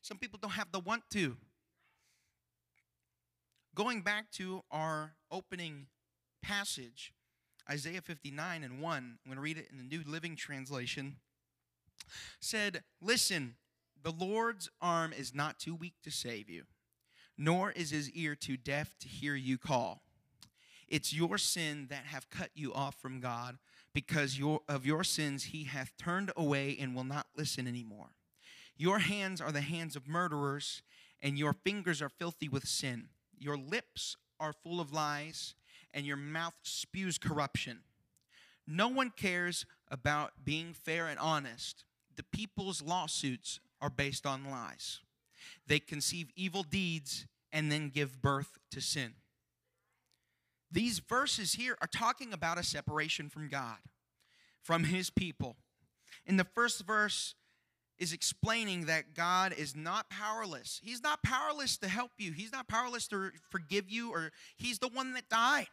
Some 0.00 0.16
people 0.16 0.38
don't 0.40 0.52
have 0.52 0.72
the 0.72 0.80
want 0.80 1.02
to. 1.10 1.36
Going 3.74 4.00
back 4.00 4.30
to 4.32 4.62
our 4.70 5.12
opening 5.30 5.88
passage, 6.42 7.12
Isaiah 7.70 8.00
59 8.00 8.64
and 8.64 8.80
1, 8.80 8.96
I'm 8.96 9.18
going 9.26 9.36
to 9.36 9.42
read 9.42 9.58
it 9.58 9.68
in 9.70 9.76
the 9.76 9.84
New 9.84 10.02
Living 10.10 10.36
Translation, 10.36 11.16
said, 12.40 12.82
Listen, 13.02 13.56
the 14.02 14.12
Lord's 14.12 14.70
arm 14.80 15.12
is 15.12 15.34
not 15.34 15.58
too 15.58 15.74
weak 15.74 15.96
to 16.02 16.10
save 16.10 16.48
you, 16.48 16.62
nor 17.36 17.72
is 17.72 17.90
his 17.90 18.10
ear 18.12 18.34
too 18.34 18.56
deaf 18.56 18.96
to 19.00 19.06
hear 19.06 19.34
you 19.34 19.58
call. 19.58 20.00
It's 20.88 21.12
your 21.12 21.36
sin 21.36 21.88
that 21.90 22.06
have 22.06 22.30
cut 22.30 22.48
you 22.54 22.72
off 22.72 22.94
from 22.94 23.20
God. 23.20 23.58
Because 23.92 24.38
your, 24.38 24.60
of 24.68 24.86
your 24.86 25.02
sins 25.02 25.44
he 25.44 25.64
hath 25.64 25.92
turned 25.98 26.30
away 26.36 26.76
and 26.80 26.94
will 26.94 27.04
not 27.04 27.26
listen 27.36 27.66
anymore. 27.66 28.10
Your 28.76 29.00
hands 29.00 29.40
are 29.40 29.52
the 29.52 29.60
hands 29.60 29.96
of 29.96 30.08
murderers, 30.08 30.82
and 31.20 31.38
your 31.38 31.52
fingers 31.52 32.00
are 32.00 32.08
filthy 32.08 32.48
with 32.48 32.66
sin. 32.66 33.08
Your 33.38 33.58
lips 33.58 34.16
are 34.38 34.52
full 34.52 34.80
of 34.80 34.92
lies, 34.92 35.54
and 35.92 36.06
your 36.06 36.16
mouth 36.16 36.54
spews 36.62 37.18
corruption. 37.18 37.80
No 38.66 38.88
one 38.88 39.10
cares 39.10 39.66
about 39.90 40.44
being 40.44 40.72
fair 40.72 41.08
and 41.08 41.18
honest. 41.18 41.84
The 42.16 42.22
people's 42.22 42.80
lawsuits 42.80 43.60
are 43.80 43.90
based 43.90 44.24
on 44.24 44.50
lies. 44.50 45.00
They 45.66 45.80
conceive 45.80 46.30
evil 46.36 46.62
deeds 46.62 47.26
and 47.52 47.70
then 47.70 47.88
give 47.88 48.22
birth 48.22 48.58
to 48.70 48.80
sin. 48.80 49.14
These 50.70 51.00
verses 51.00 51.54
here 51.54 51.76
are 51.80 51.88
talking 51.88 52.32
about 52.32 52.58
a 52.58 52.62
separation 52.62 53.28
from 53.28 53.48
God, 53.48 53.78
from 54.62 54.84
his 54.84 55.10
people. 55.10 55.56
In 56.26 56.36
the 56.36 56.44
first 56.44 56.86
verse 56.86 57.34
is 57.98 58.12
explaining 58.12 58.86
that 58.86 59.14
God 59.14 59.52
is 59.52 59.76
not 59.76 60.08
powerless. 60.08 60.80
He's 60.82 61.02
not 61.02 61.22
powerless 61.22 61.76
to 61.78 61.88
help 61.88 62.12
you. 62.18 62.32
He's 62.32 62.52
not 62.52 62.68
powerless 62.68 63.08
to 63.08 63.30
forgive 63.50 63.90
you 63.90 64.12
or 64.12 64.32
he's 64.56 64.78
the 64.78 64.88
one 64.88 65.12
that 65.14 65.28
died. 65.28 65.68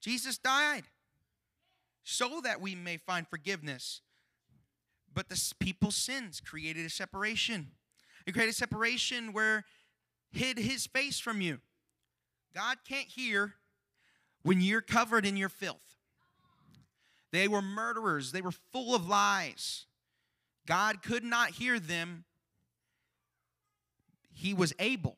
Jesus 0.00 0.38
died 0.38 0.84
so 2.02 2.40
that 2.42 2.60
we 2.60 2.74
may 2.74 2.96
find 2.96 3.28
forgiveness. 3.28 4.00
But 5.12 5.28
the 5.28 5.52
people's 5.60 5.96
sins 5.96 6.40
created 6.40 6.86
a 6.86 6.90
separation. 6.90 7.68
It 8.26 8.32
created 8.32 8.52
a 8.52 8.56
separation 8.56 9.32
where 9.32 9.64
hid 10.32 10.58
his 10.58 10.86
face 10.86 11.18
from 11.20 11.40
you. 11.40 11.58
God 12.54 12.78
can't 12.88 13.08
hear 13.08 13.54
when 14.42 14.60
you're 14.60 14.80
covered 14.80 15.26
in 15.26 15.36
your 15.36 15.48
filth. 15.48 15.96
They 17.32 17.46
were 17.46 17.62
murderers, 17.62 18.32
they 18.32 18.40
were 18.40 18.52
full 18.72 18.94
of 18.94 19.08
lies. 19.08 19.86
God 20.66 21.02
could 21.02 21.24
not 21.24 21.50
hear 21.50 21.78
them. 21.78 22.24
He 24.32 24.54
was 24.54 24.72
able, 24.78 25.16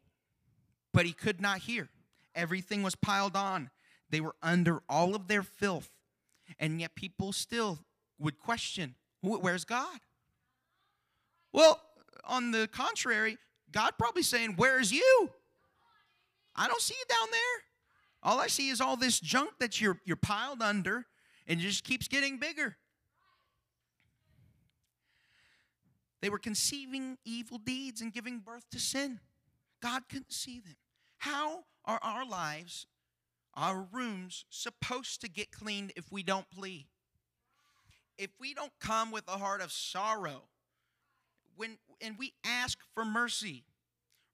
but 0.92 1.06
he 1.06 1.12
could 1.12 1.40
not 1.40 1.58
hear. 1.58 1.88
Everything 2.34 2.82
was 2.82 2.94
piled 2.94 3.36
on. 3.36 3.70
They 4.10 4.20
were 4.20 4.34
under 4.42 4.82
all 4.88 5.14
of 5.14 5.28
their 5.28 5.42
filth. 5.42 5.90
And 6.58 6.80
yet 6.80 6.94
people 6.94 7.32
still 7.32 7.80
would 8.18 8.38
question 8.38 8.94
where's 9.20 9.64
God? 9.64 10.00
Well, 11.52 11.80
on 12.24 12.50
the 12.50 12.68
contrary, 12.68 13.36
God 13.70 13.92
probably 13.98 14.22
saying, 14.22 14.54
Where's 14.56 14.92
you? 14.92 15.30
I 16.54 16.68
don't 16.68 16.80
see 16.80 16.94
you 16.98 17.04
down 17.08 17.28
there. 17.30 17.71
All 18.22 18.38
I 18.38 18.46
see 18.46 18.68
is 18.68 18.80
all 18.80 18.96
this 18.96 19.18
junk 19.18 19.50
that 19.58 19.80
you're, 19.80 19.98
you're 20.04 20.16
piled 20.16 20.62
under 20.62 21.06
and 21.46 21.60
it 21.60 21.62
just 21.62 21.84
keeps 21.84 22.06
getting 22.08 22.38
bigger. 22.38 22.76
They 26.20 26.30
were 26.30 26.38
conceiving 26.38 27.18
evil 27.24 27.58
deeds 27.58 28.00
and 28.00 28.12
giving 28.12 28.38
birth 28.38 28.64
to 28.70 28.78
sin. 28.78 29.18
God 29.82 30.02
couldn't 30.08 30.32
see 30.32 30.60
them. 30.60 30.76
How 31.18 31.64
are 31.84 31.98
our 32.00 32.24
lives, 32.24 32.86
our 33.54 33.88
rooms, 33.92 34.44
supposed 34.48 35.20
to 35.22 35.28
get 35.28 35.50
cleaned 35.50 35.92
if 35.96 36.12
we 36.12 36.22
don't 36.22 36.48
plea? 36.48 36.86
If 38.18 38.30
we 38.38 38.54
don't 38.54 38.72
come 38.80 39.10
with 39.10 39.24
a 39.26 39.38
heart 39.38 39.60
of 39.60 39.72
sorrow, 39.72 40.42
when 41.56 41.78
and 42.00 42.16
we 42.18 42.34
ask 42.44 42.78
for 42.94 43.04
mercy, 43.04 43.64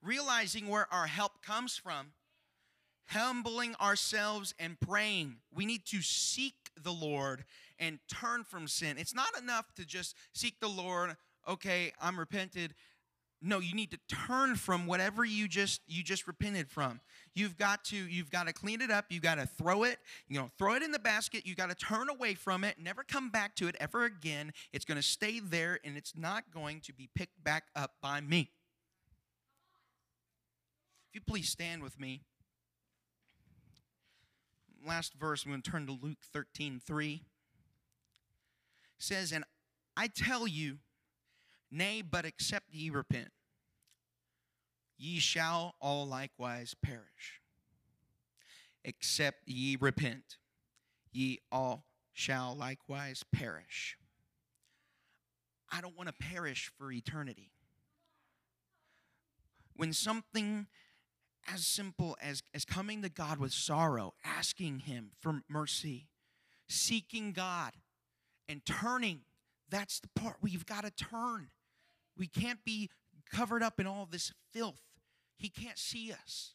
realizing 0.02 0.68
where 0.68 0.92
our 0.92 1.06
help 1.06 1.42
comes 1.42 1.76
from, 1.76 2.12
humbling 3.08 3.74
ourselves 3.76 4.54
and 4.58 4.78
praying. 4.80 5.36
We 5.54 5.66
need 5.66 5.84
to 5.86 6.02
seek 6.02 6.54
the 6.82 6.92
Lord 6.92 7.44
and 7.78 7.98
turn 8.12 8.44
from 8.44 8.68
sin. 8.68 8.96
It's 8.98 9.14
not 9.14 9.30
enough 9.40 9.72
to 9.76 9.84
just 9.84 10.16
seek 10.32 10.60
the 10.60 10.68
Lord, 10.68 11.16
okay, 11.48 11.92
I'm 12.00 12.18
repented. 12.18 12.74
No, 13.40 13.60
you 13.60 13.74
need 13.74 13.92
to 13.92 13.98
turn 14.08 14.56
from 14.56 14.86
whatever 14.86 15.24
you 15.24 15.46
just 15.46 15.80
you 15.86 16.02
just 16.02 16.26
repented 16.26 16.68
from. 16.70 17.00
You've 17.34 17.56
got 17.56 17.84
to 17.84 17.96
you've 17.96 18.32
got 18.32 18.48
to 18.48 18.52
clean 18.52 18.80
it 18.80 18.90
up. 18.90 19.06
You've 19.10 19.22
got 19.22 19.36
to 19.36 19.46
throw 19.46 19.84
it, 19.84 19.98
you 20.26 20.40
know, 20.40 20.50
throw 20.58 20.74
it 20.74 20.82
in 20.82 20.90
the 20.90 20.98
basket. 20.98 21.46
You 21.46 21.54
got 21.54 21.70
to 21.70 21.76
turn 21.76 22.08
away 22.08 22.34
from 22.34 22.64
it. 22.64 22.76
Never 22.82 23.04
come 23.04 23.30
back 23.30 23.54
to 23.56 23.68
it 23.68 23.76
ever 23.78 24.04
again. 24.04 24.52
It's 24.72 24.84
going 24.84 24.96
to 24.96 25.02
stay 25.02 25.38
there 25.38 25.78
and 25.84 25.96
it's 25.96 26.14
not 26.16 26.50
going 26.52 26.80
to 26.80 26.92
be 26.92 27.08
picked 27.14 27.42
back 27.44 27.64
up 27.76 27.92
by 28.02 28.20
me. 28.20 28.50
If 31.08 31.14
you 31.14 31.20
please 31.20 31.48
stand 31.48 31.84
with 31.84 31.98
me 32.00 32.22
last 34.86 35.14
verse, 35.14 35.44
I'm 35.44 35.50
going 35.50 35.62
to 35.62 35.70
turn 35.70 35.86
to 35.86 35.92
Luke 35.92 36.18
13 36.32 36.80
3. 36.84 37.22
says, 38.98 39.32
And 39.32 39.44
I 39.96 40.08
tell 40.08 40.46
you, 40.46 40.78
nay, 41.70 42.02
but 42.02 42.24
except 42.24 42.66
ye 42.72 42.90
repent, 42.90 43.30
ye 44.96 45.18
shall 45.18 45.74
all 45.80 46.06
likewise 46.06 46.74
perish. 46.80 47.40
Except 48.84 49.38
ye 49.46 49.76
repent, 49.78 50.36
ye 51.12 51.40
all 51.50 51.84
shall 52.12 52.54
likewise 52.54 53.24
perish. 53.32 53.96
I 55.70 55.80
don't 55.80 55.96
want 55.96 56.08
to 56.08 56.14
perish 56.14 56.70
for 56.78 56.90
eternity. 56.90 57.50
When 59.76 59.92
something 59.92 60.66
as 61.52 61.66
simple 61.66 62.16
as, 62.22 62.42
as 62.54 62.64
coming 62.64 63.02
to 63.02 63.08
God 63.08 63.38
with 63.38 63.52
sorrow, 63.52 64.14
asking 64.24 64.80
Him 64.80 65.10
for 65.20 65.42
mercy, 65.48 66.08
seeking 66.68 67.32
God, 67.32 67.72
and 68.48 68.64
turning. 68.64 69.20
That's 69.70 70.00
the 70.00 70.08
part 70.14 70.36
you've 70.44 70.66
got 70.66 70.84
to 70.84 70.90
turn. 70.90 71.48
We 72.16 72.26
can't 72.26 72.64
be 72.64 72.90
covered 73.30 73.62
up 73.62 73.78
in 73.78 73.86
all 73.86 74.08
this 74.10 74.32
filth. 74.52 74.82
He 75.36 75.48
can't 75.48 75.78
see 75.78 76.12
us. 76.12 76.54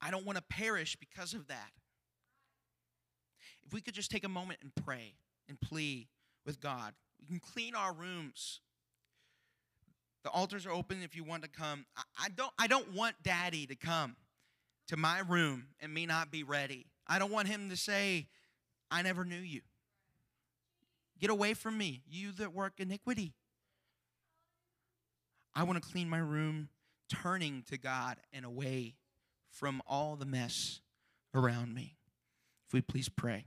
I 0.00 0.10
don't 0.10 0.26
want 0.26 0.36
to 0.36 0.42
perish 0.42 0.96
because 0.96 1.32
of 1.32 1.46
that. 1.46 1.70
If 3.64 3.72
we 3.72 3.80
could 3.80 3.94
just 3.94 4.10
take 4.10 4.24
a 4.24 4.28
moment 4.28 4.58
and 4.62 4.72
pray 4.84 5.14
and 5.48 5.60
plea 5.60 6.08
with 6.44 6.60
God, 6.60 6.94
we 7.20 7.26
can 7.26 7.40
clean 7.40 7.74
our 7.74 7.92
rooms. 7.92 8.60
The 10.24 10.30
altars 10.30 10.66
are 10.66 10.70
open 10.70 11.02
if 11.02 11.16
you 11.16 11.24
want 11.24 11.42
to 11.42 11.48
come. 11.48 11.84
I, 12.18 12.28
don't 12.28 12.52
I 12.58 12.66
don't 12.66 12.92
want 12.94 13.16
daddy 13.22 13.66
to 13.66 13.74
come 13.74 14.16
to 14.88 14.96
my 14.96 15.20
room 15.20 15.66
and 15.80 15.92
me 15.92 16.06
not 16.06 16.30
be 16.30 16.42
ready. 16.42 16.86
I 17.06 17.18
don't 17.18 17.32
want 17.32 17.48
him 17.48 17.70
to 17.70 17.76
say, 17.76 18.28
I 18.90 19.02
never 19.02 19.24
knew 19.24 19.36
you. 19.36 19.62
Get 21.18 21.30
away 21.30 21.54
from 21.54 21.76
me, 21.78 22.02
you 22.08 22.32
that 22.32 22.52
work 22.52 22.74
iniquity. 22.78 23.34
I 25.54 25.64
want 25.64 25.82
to 25.82 25.88
clean 25.88 26.08
my 26.08 26.18
room, 26.18 26.68
turning 27.08 27.62
to 27.68 27.76
God 27.76 28.18
and 28.32 28.44
away 28.44 28.94
from 29.50 29.82
all 29.86 30.16
the 30.16 30.24
mess 30.24 30.80
around 31.34 31.74
me. 31.74 31.96
If 32.66 32.72
we 32.72 32.80
please 32.80 33.08
pray. 33.08 33.46